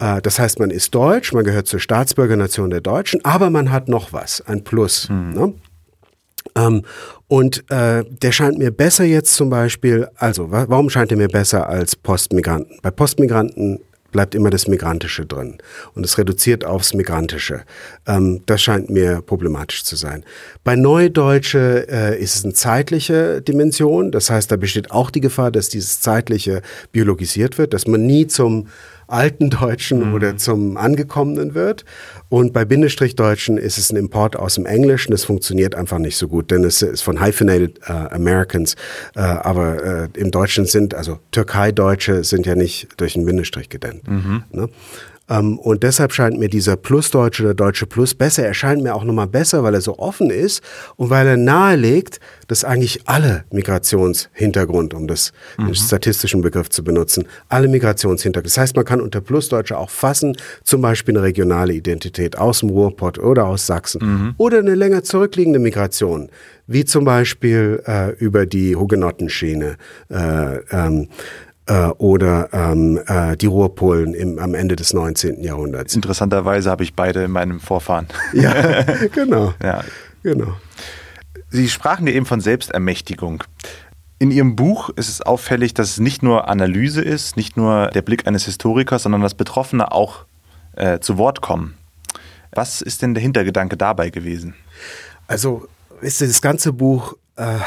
Äh, 0.00 0.20
das 0.22 0.38
heißt, 0.38 0.58
man 0.58 0.70
ist 0.70 0.94
deutsch, 0.94 1.32
man 1.32 1.44
gehört 1.44 1.68
zur 1.68 1.78
Staatsbürgernation 1.78 2.70
der 2.70 2.80
Deutschen, 2.80 3.24
aber 3.24 3.50
man 3.50 3.70
hat 3.70 3.88
noch 3.88 4.12
was, 4.12 4.40
ein 4.46 4.64
Plus. 4.64 5.08
Mhm. 5.08 5.32
Ne? 5.34 5.54
Ähm, 6.56 6.82
und 7.28 7.70
äh, 7.70 8.04
der 8.04 8.32
scheint 8.32 8.58
mir 8.58 8.72
besser 8.72 9.04
jetzt 9.04 9.34
zum 9.34 9.50
Beispiel, 9.50 10.08
also 10.16 10.50
warum 10.50 10.90
scheint 10.90 11.12
er 11.12 11.16
mir 11.16 11.28
besser 11.28 11.68
als 11.68 11.94
Postmigranten? 11.94 12.78
Bei 12.82 12.90
Postmigranten 12.90 13.78
bleibt 14.10 14.34
immer 14.34 14.50
das 14.50 14.66
Migrantische 14.66 15.24
drin 15.24 15.58
und 15.94 16.04
es 16.04 16.18
reduziert 16.18 16.64
aufs 16.64 16.94
Migrantische. 16.94 17.62
Ähm, 18.06 18.40
das 18.46 18.62
scheint 18.62 18.90
mir 18.90 19.22
problematisch 19.22 19.84
zu 19.84 19.96
sein. 19.96 20.24
Bei 20.64 20.76
Neudeutsche 20.76 21.86
äh, 21.88 22.20
ist 22.20 22.36
es 22.36 22.44
eine 22.44 22.54
zeitliche 22.54 23.40
Dimension, 23.42 24.10
das 24.10 24.30
heißt, 24.30 24.50
da 24.50 24.56
besteht 24.56 24.90
auch 24.90 25.10
die 25.10 25.20
Gefahr, 25.20 25.50
dass 25.50 25.68
dieses 25.68 26.00
Zeitliche 26.00 26.62
biologisiert 26.92 27.58
wird, 27.58 27.74
dass 27.74 27.86
man 27.86 28.06
nie 28.06 28.26
zum 28.26 28.66
alten 29.10 29.50
Deutschen 29.50 30.08
mhm. 30.08 30.14
oder 30.14 30.36
zum 30.36 30.76
Angekommenen 30.76 31.54
wird. 31.54 31.84
Und 32.28 32.52
bei 32.52 32.64
Bindestrichdeutschen 32.64 33.58
ist 33.58 33.78
es 33.78 33.90
ein 33.90 33.96
Import 33.96 34.36
aus 34.36 34.54
dem 34.54 34.66
Englischen. 34.66 35.10
Das 35.10 35.24
funktioniert 35.24 35.74
einfach 35.74 35.98
nicht 35.98 36.16
so 36.16 36.28
gut, 36.28 36.50
denn 36.50 36.64
es 36.64 36.82
ist 36.82 37.02
von 37.02 37.20
Hyphenated 37.20 37.80
uh, 37.88 37.92
Americans. 38.10 38.76
Uh, 39.16 39.20
aber 39.20 40.08
uh, 40.14 40.18
im 40.18 40.30
Deutschen 40.30 40.66
sind, 40.66 40.94
also 40.94 41.18
Türkei-Deutsche 41.32 42.24
sind 42.24 42.46
ja 42.46 42.54
nicht 42.54 42.88
durch 42.98 43.16
einen 43.16 43.26
Bindestrich 43.26 43.68
gedämmt. 43.68 44.08
Mhm. 44.08 44.44
Ne? 44.52 44.68
Ähm, 45.30 45.58
und 45.58 45.82
deshalb 45.82 46.12
scheint 46.12 46.38
mir 46.38 46.48
dieser 46.48 46.76
Plusdeutsche 46.76 47.44
oder 47.44 47.54
Deutsche 47.54 47.86
Plus 47.86 48.14
besser. 48.14 48.44
Er 48.44 48.54
scheint 48.54 48.82
mir 48.82 48.94
auch 48.94 49.04
nochmal 49.04 49.28
besser, 49.28 49.62
weil 49.62 49.74
er 49.74 49.80
so 49.80 49.98
offen 49.98 50.28
ist 50.30 50.62
und 50.96 51.08
weil 51.08 51.26
er 51.26 51.36
nahelegt, 51.36 52.20
dass 52.48 52.64
eigentlich 52.64 53.02
alle 53.06 53.44
Migrationshintergrund, 53.52 54.92
um 54.92 55.06
das 55.06 55.32
mhm. 55.56 55.66
den 55.66 55.74
statistischen 55.76 56.42
Begriff 56.42 56.68
zu 56.68 56.82
benutzen, 56.82 57.26
alle 57.48 57.68
Migrationshintergrund. 57.68 58.46
Das 58.46 58.58
heißt, 58.58 58.76
man 58.76 58.84
kann 58.84 59.00
unter 59.00 59.20
Plusdeutsche 59.20 59.78
auch 59.78 59.90
fassen, 59.90 60.36
zum 60.64 60.82
Beispiel 60.82 61.16
eine 61.16 61.24
regionale 61.24 61.72
Identität 61.72 62.36
aus 62.36 62.60
dem 62.60 62.70
Ruhrpott 62.70 63.18
oder 63.18 63.46
aus 63.46 63.66
Sachsen 63.66 64.00
mhm. 64.02 64.34
oder 64.36 64.58
eine 64.58 64.74
länger 64.74 65.04
zurückliegende 65.04 65.60
Migration, 65.60 66.28
wie 66.66 66.84
zum 66.84 67.04
Beispiel 67.04 67.82
äh, 67.86 68.10
über 68.16 68.46
die 68.46 68.74
Hugenottenschiene. 68.74 69.76
Äh, 70.08 70.56
ähm, 70.72 71.08
äh, 71.70 71.86
oder 71.98 72.48
ähm, 72.52 73.00
äh, 73.06 73.36
die 73.36 73.46
Ruhrpolen 73.46 74.12
im, 74.12 74.40
am 74.40 74.54
Ende 74.54 74.74
des 74.74 74.92
19. 74.92 75.42
Jahrhunderts. 75.42 75.94
Interessanterweise 75.94 76.68
habe 76.68 76.82
ich 76.82 76.94
beide 76.94 77.22
in 77.22 77.30
meinem 77.30 77.60
Vorfahren. 77.60 78.08
Ja, 78.32 78.82
genau. 79.12 79.54
ja. 79.62 79.84
genau. 80.24 80.54
Sie 81.48 81.68
sprachen 81.68 82.08
ja 82.08 82.12
eben 82.12 82.26
von 82.26 82.40
Selbstermächtigung. 82.40 83.44
In 84.18 84.32
Ihrem 84.32 84.56
Buch 84.56 84.90
ist 84.90 85.08
es 85.08 85.22
auffällig, 85.22 85.72
dass 85.72 85.90
es 85.90 86.00
nicht 86.00 86.24
nur 86.24 86.48
Analyse 86.48 87.02
ist, 87.02 87.36
nicht 87.36 87.56
nur 87.56 87.86
der 87.88 88.02
Blick 88.02 88.26
eines 88.26 88.44
Historikers, 88.46 89.04
sondern 89.04 89.22
dass 89.22 89.34
Betroffene 89.34 89.92
auch 89.92 90.24
äh, 90.74 90.98
zu 90.98 91.18
Wort 91.18 91.40
kommen. 91.40 91.74
Was 92.52 92.82
ist 92.82 93.00
denn 93.00 93.14
der 93.14 93.22
Hintergedanke 93.22 93.76
dabei 93.76 94.10
gewesen? 94.10 94.54
Also, 95.28 95.68
ist 96.00 96.20
das 96.20 96.42
ganze 96.42 96.72
Buch 96.72 97.14
äh, 97.36 97.58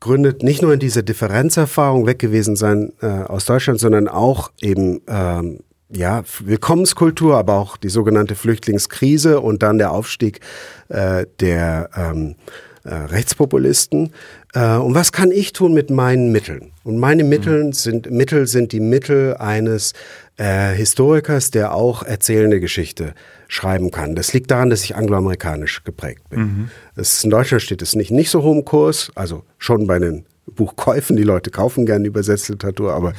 gründet 0.00 0.42
nicht 0.42 0.62
nur 0.62 0.72
in 0.72 0.80
dieser 0.80 1.02
Differenzerfahrung 1.02 2.06
weg 2.06 2.18
gewesen 2.18 2.56
sein 2.56 2.92
äh, 3.00 3.06
aus 3.06 3.44
Deutschland, 3.46 3.80
sondern 3.80 4.08
auch 4.08 4.50
eben 4.60 5.00
ähm, 5.08 5.60
ja, 5.90 6.22
Willkommenskultur, 6.40 7.36
aber 7.36 7.54
auch 7.54 7.76
die 7.76 7.88
sogenannte 7.88 8.34
Flüchtlingskrise 8.34 9.40
und 9.40 9.62
dann 9.62 9.78
der 9.78 9.92
Aufstieg 9.92 10.40
äh, 10.88 11.26
der 11.40 11.90
ähm, 11.96 12.36
äh, 12.84 12.94
Rechtspopulisten. 12.94 14.12
Äh, 14.54 14.76
und 14.76 14.94
was 14.94 15.12
kann 15.12 15.30
ich 15.30 15.52
tun 15.52 15.74
mit 15.74 15.90
meinen 15.90 16.32
Mitteln? 16.32 16.72
Und 16.84 16.98
meine 16.98 17.24
Mittel 17.24 17.72
sind, 17.74 18.10
Mittel 18.10 18.46
sind 18.46 18.72
die 18.72 18.80
Mittel 18.80 19.36
eines 19.36 19.92
äh, 20.36 20.72
Historikers, 20.74 21.50
der 21.50 21.74
auch 21.74 22.02
erzählende 22.02 22.60
Geschichte 22.60 23.14
schreiben 23.48 23.90
kann. 23.90 24.14
Das 24.14 24.32
liegt 24.32 24.50
daran, 24.50 24.70
dass 24.70 24.84
ich 24.84 24.96
angloamerikanisch 24.96 25.84
geprägt 25.84 26.28
bin. 26.30 26.40
Mhm. 26.40 26.70
Das, 26.96 27.22
in 27.24 27.30
Deutschland 27.30 27.62
steht 27.62 27.82
es 27.82 27.94
nicht, 27.94 28.10
nicht 28.10 28.30
so 28.30 28.42
hoch 28.42 28.54
im 28.54 28.64
Kurs, 28.64 29.10
also 29.14 29.44
schon 29.58 29.86
bei 29.86 29.98
den 29.98 30.24
Buchkäufen. 30.46 31.16
Die 31.16 31.22
Leute 31.22 31.50
kaufen 31.50 31.86
gerne 31.86 32.06
übersetzte 32.06 32.52
Literatur, 32.52 32.92
aber 32.92 33.12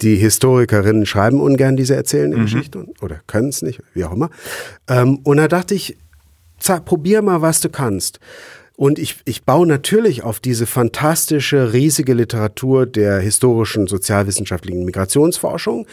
die 0.00 0.16
Historikerinnen 0.16 1.06
schreiben 1.06 1.40
ungern 1.40 1.76
diese 1.76 1.94
erzählende 1.94 2.38
mhm. 2.38 2.42
Geschichte 2.42 2.86
oder 3.00 3.20
können 3.26 3.48
es 3.48 3.62
nicht, 3.62 3.80
wie 3.94 4.04
auch 4.04 4.12
immer. 4.12 4.30
Ähm, 4.88 5.18
und 5.24 5.36
da 5.36 5.48
dachte 5.48 5.74
ich, 5.74 5.96
probier 6.84 7.22
mal, 7.22 7.42
was 7.42 7.60
du 7.60 7.68
kannst. 7.68 8.20
Und 8.80 8.98
ich, 8.98 9.16
ich 9.26 9.44
baue 9.44 9.66
natürlich 9.66 10.22
auf 10.22 10.40
diese 10.40 10.64
fantastische, 10.64 11.74
riesige 11.74 12.14
Literatur 12.14 12.86
der 12.86 13.20
historischen 13.20 13.86
sozialwissenschaftlichen 13.86 14.86
Migrationsforschung. 14.86 15.86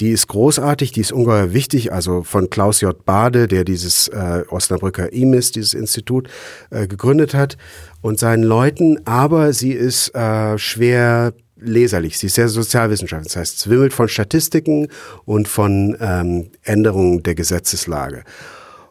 Die 0.00 0.08
ist 0.08 0.26
großartig, 0.28 0.90
die 0.92 1.02
ist 1.02 1.12
ungeheuer 1.12 1.52
wichtig. 1.52 1.92
Also 1.92 2.22
von 2.22 2.48
Klaus 2.48 2.80
J. 2.80 3.04
Bade, 3.04 3.46
der 3.46 3.64
dieses 3.64 4.08
äh, 4.08 4.44
Osnabrücker 4.48 5.12
IMIS, 5.12 5.52
dieses 5.52 5.74
Institut, 5.74 6.30
äh, 6.70 6.86
gegründet 6.86 7.34
hat, 7.34 7.58
und 8.00 8.18
seinen 8.18 8.44
Leuten. 8.44 9.06
Aber 9.06 9.52
sie 9.52 9.72
ist 9.72 10.14
äh, 10.14 10.56
schwer 10.56 11.34
leserlich. 11.58 12.16
Sie 12.16 12.28
ist 12.28 12.36
sehr 12.36 12.48
sozialwissenschaftlich. 12.48 13.34
Das 13.34 13.36
heißt, 13.36 13.56
es 13.58 13.68
wimmelt 13.68 13.92
von 13.92 14.08
Statistiken 14.08 14.88
und 15.26 15.46
von 15.46 15.94
ähm, 16.00 16.52
Änderungen 16.62 17.22
der 17.22 17.34
Gesetzeslage. 17.34 18.24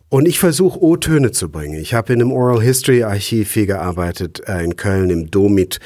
Und 0.09 0.27
ich 0.27 0.39
versuche 0.39 0.81
O-Töne 0.81 1.31
zu 1.31 1.49
bringen. 1.49 1.79
Ich 1.79 1.93
habe 1.93 2.13
in 2.13 2.21
einem 2.21 2.31
Oral 2.31 2.63
History 2.63 3.03
Archiv 3.03 3.49
viel 3.49 3.67
gearbeitet, 3.67 4.41
äh, 4.47 4.63
in 4.63 4.75
Köln 4.75 5.11
im 5.11 5.29
Domit 5.29 5.79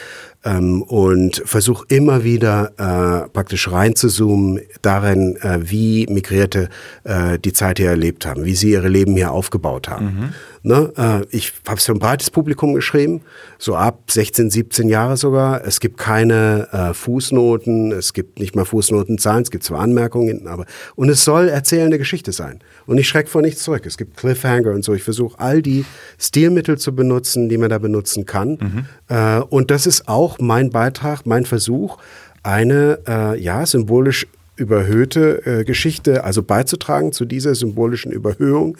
ähm, 0.43 0.81
und 0.81 1.41
versuche 1.45 1.85
immer 1.87 2.23
wieder 2.23 2.71
äh, 2.77 3.29
praktisch 3.29 3.71
reinzuzoomen 3.71 4.61
darin, 4.81 5.37
äh, 5.37 5.59
wie 5.61 6.05
Migrierte 6.07 6.69
äh, 7.03 7.39
die 7.39 7.53
Zeit 7.53 7.79
hier 7.79 7.89
erlebt 7.89 8.25
haben, 8.25 8.45
wie 8.45 8.55
sie 8.55 8.71
ihre 8.71 8.89
Leben 8.89 9.15
hier 9.15 9.31
aufgebaut 9.31 9.89
haben. 9.89 10.05
Mhm. 10.05 10.33
Ne? 10.65 10.93
Äh, 10.97 11.35
ich 11.35 11.51
habe 11.67 11.77
es 11.77 11.85
für 11.85 11.91
ein 11.91 11.99
breites 11.99 12.29
Publikum 12.29 12.73
geschrieben, 12.73 13.21
so 13.57 13.75
ab 13.75 14.09
16, 14.09 14.49
17 14.49 14.87
Jahre 14.87 15.17
sogar. 15.17 15.65
Es 15.65 15.81
gibt 15.81 15.97
keine 15.97 16.69
äh, 16.71 16.93
Fußnoten, 16.93 17.91
es 17.91 18.13
gibt 18.13 18.39
nicht 18.39 18.55
mal 18.55 18.63
Fußnotenzahlen, 18.63 19.43
es 19.43 19.51
gibt 19.51 19.65
zwar 19.65 19.81
Anmerkungen 19.81 20.27
hinten, 20.27 20.47
aber 20.47 20.65
und 20.95 21.09
es 21.09 21.25
soll 21.25 21.49
erzählende 21.49 21.97
Geschichte 21.97 22.31
sein. 22.31 22.59
Und 22.85 22.97
ich 22.97 23.09
schrecke 23.09 23.29
vor 23.29 23.41
nichts 23.41 23.63
zurück. 23.63 23.85
Es 23.85 23.97
gibt 23.97 24.15
Cliffhanger 24.15 24.71
und 24.71 24.83
so. 24.85 24.93
Ich 24.93 25.03
versuche 25.03 25.37
all 25.37 25.61
die 25.61 25.85
Stilmittel 26.17 26.77
zu 26.77 26.95
benutzen, 26.95 27.49
die 27.49 27.57
man 27.57 27.69
da 27.69 27.77
benutzen 27.77 28.25
kann. 28.25 28.57
Mhm. 28.61 28.85
Äh, 29.09 29.39
und 29.39 29.69
das 29.69 29.85
ist 29.85 30.07
auch 30.07 30.32
mein 30.39 30.69
Beitrag, 30.69 31.25
mein 31.25 31.45
Versuch, 31.45 31.97
eine 32.43 32.99
äh, 33.07 33.39
ja 33.39 33.65
symbolisch 33.65 34.27
überhöhte 34.55 35.45
äh, 35.45 35.63
Geschichte, 35.63 36.23
also 36.23 36.43
beizutragen 36.43 37.11
zu 37.11 37.25
dieser 37.25 37.55
symbolischen 37.55 38.11
Überhöhung 38.11 38.77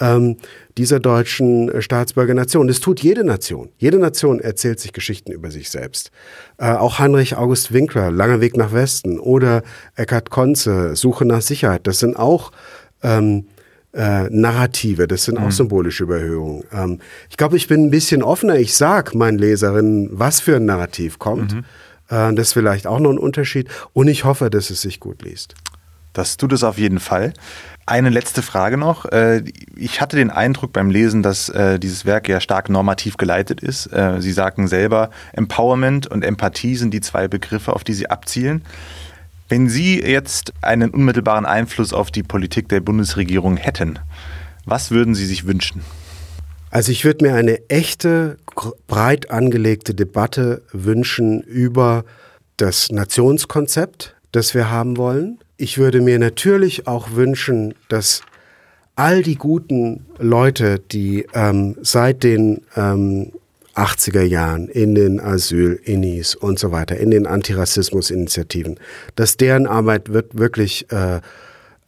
ähm, 0.00 0.36
dieser 0.78 1.00
deutschen 1.00 1.68
äh, 1.68 1.82
Staatsbürgernation. 1.82 2.68
Das 2.68 2.78
tut 2.78 3.00
jede 3.00 3.24
Nation. 3.24 3.70
Jede 3.76 3.98
Nation 3.98 4.38
erzählt 4.38 4.78
sich 4.78 4.92
Geschichten 4.92 5.32
über 5.32 5.50
sich 5.50 5.70
selbst. 5.70 6.12
Äh, 6.58 6.70
auch 6.70 7.00
Heinrich 7.00 7.36
August 7.36 7.72
Winkler, 7.72 8.12
Langer 8.12 8.40
Weg 8.40 8.56
nach 8.56 8.72
Westen 8.72 9.18
oder 9.18 9.62
Eckhard 9.96 10.30
Konze, 10.30 10.94
Suche 10.94 11.24
nach 11.24 11.42
Sicherheit, 11.42 11.88
das 11.88 11.98
sind 11.98 12.16
auch 12.16 12.52
ähm, 13.02 13.46
äh, 13.92 14.28
Narrative, 14.30 15.08
das 15.08 15.24
sind 15.24 15.38
auch 15.38 15.44
mhm. 15.44 15.50
symbolische 15.52 16.04
Überhöhungen. 16.04 16.64
Ähm, 16.72 17.00
ich 17.30 17.36
glaube, 17.36 17.56
ich 17.56 17.66
bin 17.66 17.84
ein 17.84 17.90
bisschen 17.90 18.22
offener. 18.22 18.56
Ich 18.56 18.74
sag 18.74 19.14
meinen 19.14 19.38
Leserinnen, 19.38 20.10
was 20.12 20.40
für 20.40 20.56
ein 20.56 20.66
Narrativ 20.66 21.18
kommt. 21.18 21.54
Mhm. 21.54 21.64
Äh, 22.08 22.34
das 22.34 22.48
ist 22.48 22.52
vielleicht 22.52 22.86
auch 22.86 23.00
noch 23.00 23.10
ein 23.10 23.18
Unterschied. 23.18 23.68
Und 23.92 24.08
ich 24.08 24.24
hoffe, 24.24 24.50
dass 24.50 24.70
es 24.70 24.82
sich 24.82 25.00
gut 25.00 25.22
liest. 25.22 25.54
Das 26.12 26.36
tut 26.36 26.52
es 26.52 26.64
auf 26.64 26.78
jeden 26.78 27.00
Fall. 27.00 27.34
Eine 27.84 28.08
letzte 28.10 28.42
Frage 28.42 28.76
noch. 28.76 29.04
Äh, 29.06 29.44
ich 29.76 30.00
hatte 30.00 30.16
den 30.16 30.30
Eindruck 30.30 30.72
beim 30.72 30.90
Lesen, 30.90 31.22
dass 31.22 31.48
äh, 31.48 31.78
dieses 31.78 32.04
Werk 32.04 32.28
ja 32.28 32.40
stark 32.40 32.68
normativ 32.68 33.16
geleitet 33.16 33.62
ist. 33.62 33.90
Sie 34.18 34.32
sagten 34.32 34.68
selber, 34.68 35.10
Empowerment 35.32 36.06
und 36.06 36.24
Empathie 36.24 36.76
sind 36.76 36.92
die 36.92 37.00
zwei 37.00 37.28
Begriffe, 37.28 37.72
auf 37.72 37.84
die 37.84 37.92
Sie 37.92 38.08
abzielen. 38.08 38.62
Wenn 39.48 39.68
Sie 39.68 40.00
jetzt 40.00 40.52
einen 40.60 40.90
unmittelbaren 40.90 41.46
Einfluss 41.46 41.92
auf 41.92 42.10
die 42.10 42.24
Politik 42.24 42.68
der 42.68 42.80
Bundesregierung 42.80 43.56
hätten, 43.56 43.98
was 44.64 44.90
würden 44.90 45.14
Sie 45.14 45.26
sich 45.26 45.46
wünschen? 45.46 45.82
Also 46.70 46.90
ich 46.90 47.04
würde 47.04 47.24
mir 47.24 47.34
eine 47.36 47.70
echte, 47.70 48.38
breit 48.88 49.30
angelegte 49.30 49.94
Debatte 49.94 50.62
wünschen 50.72 51.42
über 51.42 52.04
das 52.56 52.90
Nationskonzept, 52.90 54.16
das 54.32 54.52
wir 54.52 54.68
haben 54.68 54.96
wollen. 54.96 55.38
Ich 55.56 55.78
würde 55.78 56.00
mir 56.00 56.18
natürlich 56.18 56.88
auch 56.88 57.12
wünschen, 57.12 57.74
dass 57.88 58.22
all 58.96 59.22
die 59.22 59.36
guten 59.36 60.06
Leute, 60.18 60.80
die 60.80 61.26
ähm, 61.34 61.76
seit 61.82 62.24
den 62.24 62.62
ähm, 62.74 63.32
80er 63.76 64.22
Jahren 64.22 64.68
in 64.68 64.94
den 64.94 65.20
Asyl-Innis 65.20 66.34
und 66.34 66.58
so 66.58 66.72
weiter, 66.72 66.96
in 66.96 67.10
den 67.10 67.26
Antirassismus-Initiativen, 67.26 68.78
dass 69.14 69.36
deren 69.36 69.66
Arbeit 69.66 70.12
wird 70.12 70.38
wirklich 70.38 70.90
äh, 70.90 71.20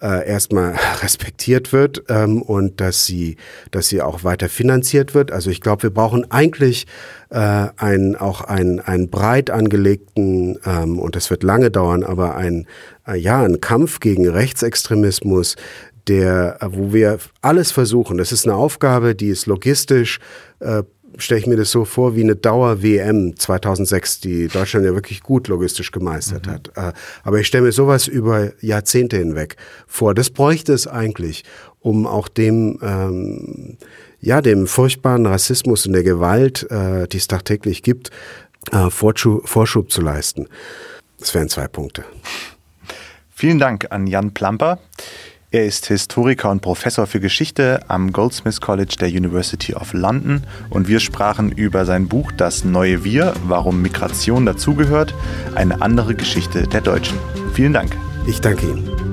äh, 0.00 0.28
erstmal 0.28 0.76
respektiert 1.02 1.72
wird 1.72 2.04
ähm, 2.08 2.42
und 2.42 2.80
dass 2.80 3.06
sie, 3.06 3.36
dass 3.70 3.88
sie 3.88 4.02
auch 4.02 4.24
weiter 4.24 4.48
finanziert 4.48 5.14
wird. 5.14 5.32
Also 5.32 5.50
ich 5.50 5.60
glaube, 5.60 5.84
wir 5.84 5.90
brauchen 5.90 6.30
eigentlich 6.30 6.86
äh, 7.30 7.68
einen, 7.76 8.16
auch 8.16 8.42
einen, 8.42 8.80
einen 8.80 9.10
breit 9.10 9.50
angelegten, 9.50 10.58
ähm, 10.64 10.98
und 10.98 11.16
das 11.16 11.30
wird 11.30 11.42
lange 11.42 11.70
dauern, 11.70 12.04
aber 12.04 12.36
ein, 12.36 12.66
äh, 13.06 13.16
ja, 13.16 13.42
ein 13.42 13.60
Kampf 13.60 14.00
gegen 14.00 14.28
Rechtsextremismus, 14.28 15.56
der, 16.06 16.58
äh, 16.60 16.66
wo 16.70 16.92
wir 16.92 17.18
alles 17.42 17.72
versuchen. 17.72 18.18
Das 18.18 18.32
ist 18.32 18.46
eine 18.46 18.54
Aufgabe, 18.54 19.14
die 19.14 19.28
ist 19.28 19.46
logistisch, 19.46 20.20
äh, 20.60 20.82
stelle 21.16 21.40
ich 21.40 21.46
mir 21.46 21.56
das 21.56 21.70
so 21.70 21.84
vor 21.84 22.14
wie 22.14 22.22
eine 22.22 22.36
Dauer-WM 22.36 23.36
2006, 23.36 24.20
die 24.20 24.48
Deutschland 24.48 24.86
ja 24.86 24.94
wirklich 24.94 25.22
gut 25.22 25.48
logistisch 25.48 25.90
gemeistert 25.90 26.46
mhm. 26.46 26.50
hat. 26.50 26.70
Äh, 26.76 26.92
aber 27.24 27.40
ich 27.40 27.46
stelle 27.46 27.64
mir 27.64 27.72
sowas 27.72 28.06
über 28.06 28.52
Jahrzehnte 28.60 29.16
hinweg 29.16 29.56
vor. 29.86 30.14
Das 30.14 30.30
bräuchte 30.30 30.72
es 30.72 30.86
eigentlich, 30.86 31.44
um 31.80 32.06
auch 32.06 32.28
dem, 32.28 32.78
ähm, 32.82 33.78
ja, 34.20 34.40
dem 34.40 34.66
furchtbaren 34.66 35.26
Rassismus 35.26 35.86
und 35.86 35.92
der 35.92 36.02
Gewalt, 36.02 36.70
äh, 36.70 37.08
die 37.08 37.16
es 37.16 37.28
tagtäglich 37.28 37.82
gibt, 37.82 38.10
äh, 38.72 38.90
Vorschub, 38.90 39.48
Vorschub 39.48 39.90
zu 39.90 40.00
leisten. 40.00 40.48
Das 41.18 41.34
wären 41.34 41.48
zwei 41.48 41.68
Punkte. 41.68 42.04
Vielen 43.30 43.58
Dank 43.58 43.86
an 43.90 44.06
Jan 44.06 44.34
Plamper. 44.34 44.80
Er 45.50 45.64
ist 45.64 45.86
Historiker 45.86 46.50
und 46.50 46.60
Professor 46.60 47.06
für 47.06 47.20
Geschichte 47.20 47.80
am 47.88 48.12
Goldsmiths 48.12 48.60
College 48.60 48.96
der 49.00 49.08
University 49.08 49.74
of 49.74 49.94
London 49.94 50.42
und 50.68 50.88
wir 50.88 51.00
sprachen 51.00 51.52
über 51.52 51.86
sein 51.86 52.06
Buch 52.06 52.32
Das 52.32 52.64
neue 52.64 53.02
Wir, 53.02 53.32
warum 53.44 53.80
Migration 53.80 54.44
dazugehört, 54.44 55.14
eine 55.54 55.80
andere 55.80 56.14
Geschichte 56.14 56.64
der 56.66 56.82
Deutschen. 56.82 57.16
Vielen 57.54 57.72
Dank. 57.72 57.96
Ich 58.26 58.42
danke 58.42 58.66
Ihnen. 58.66 59.07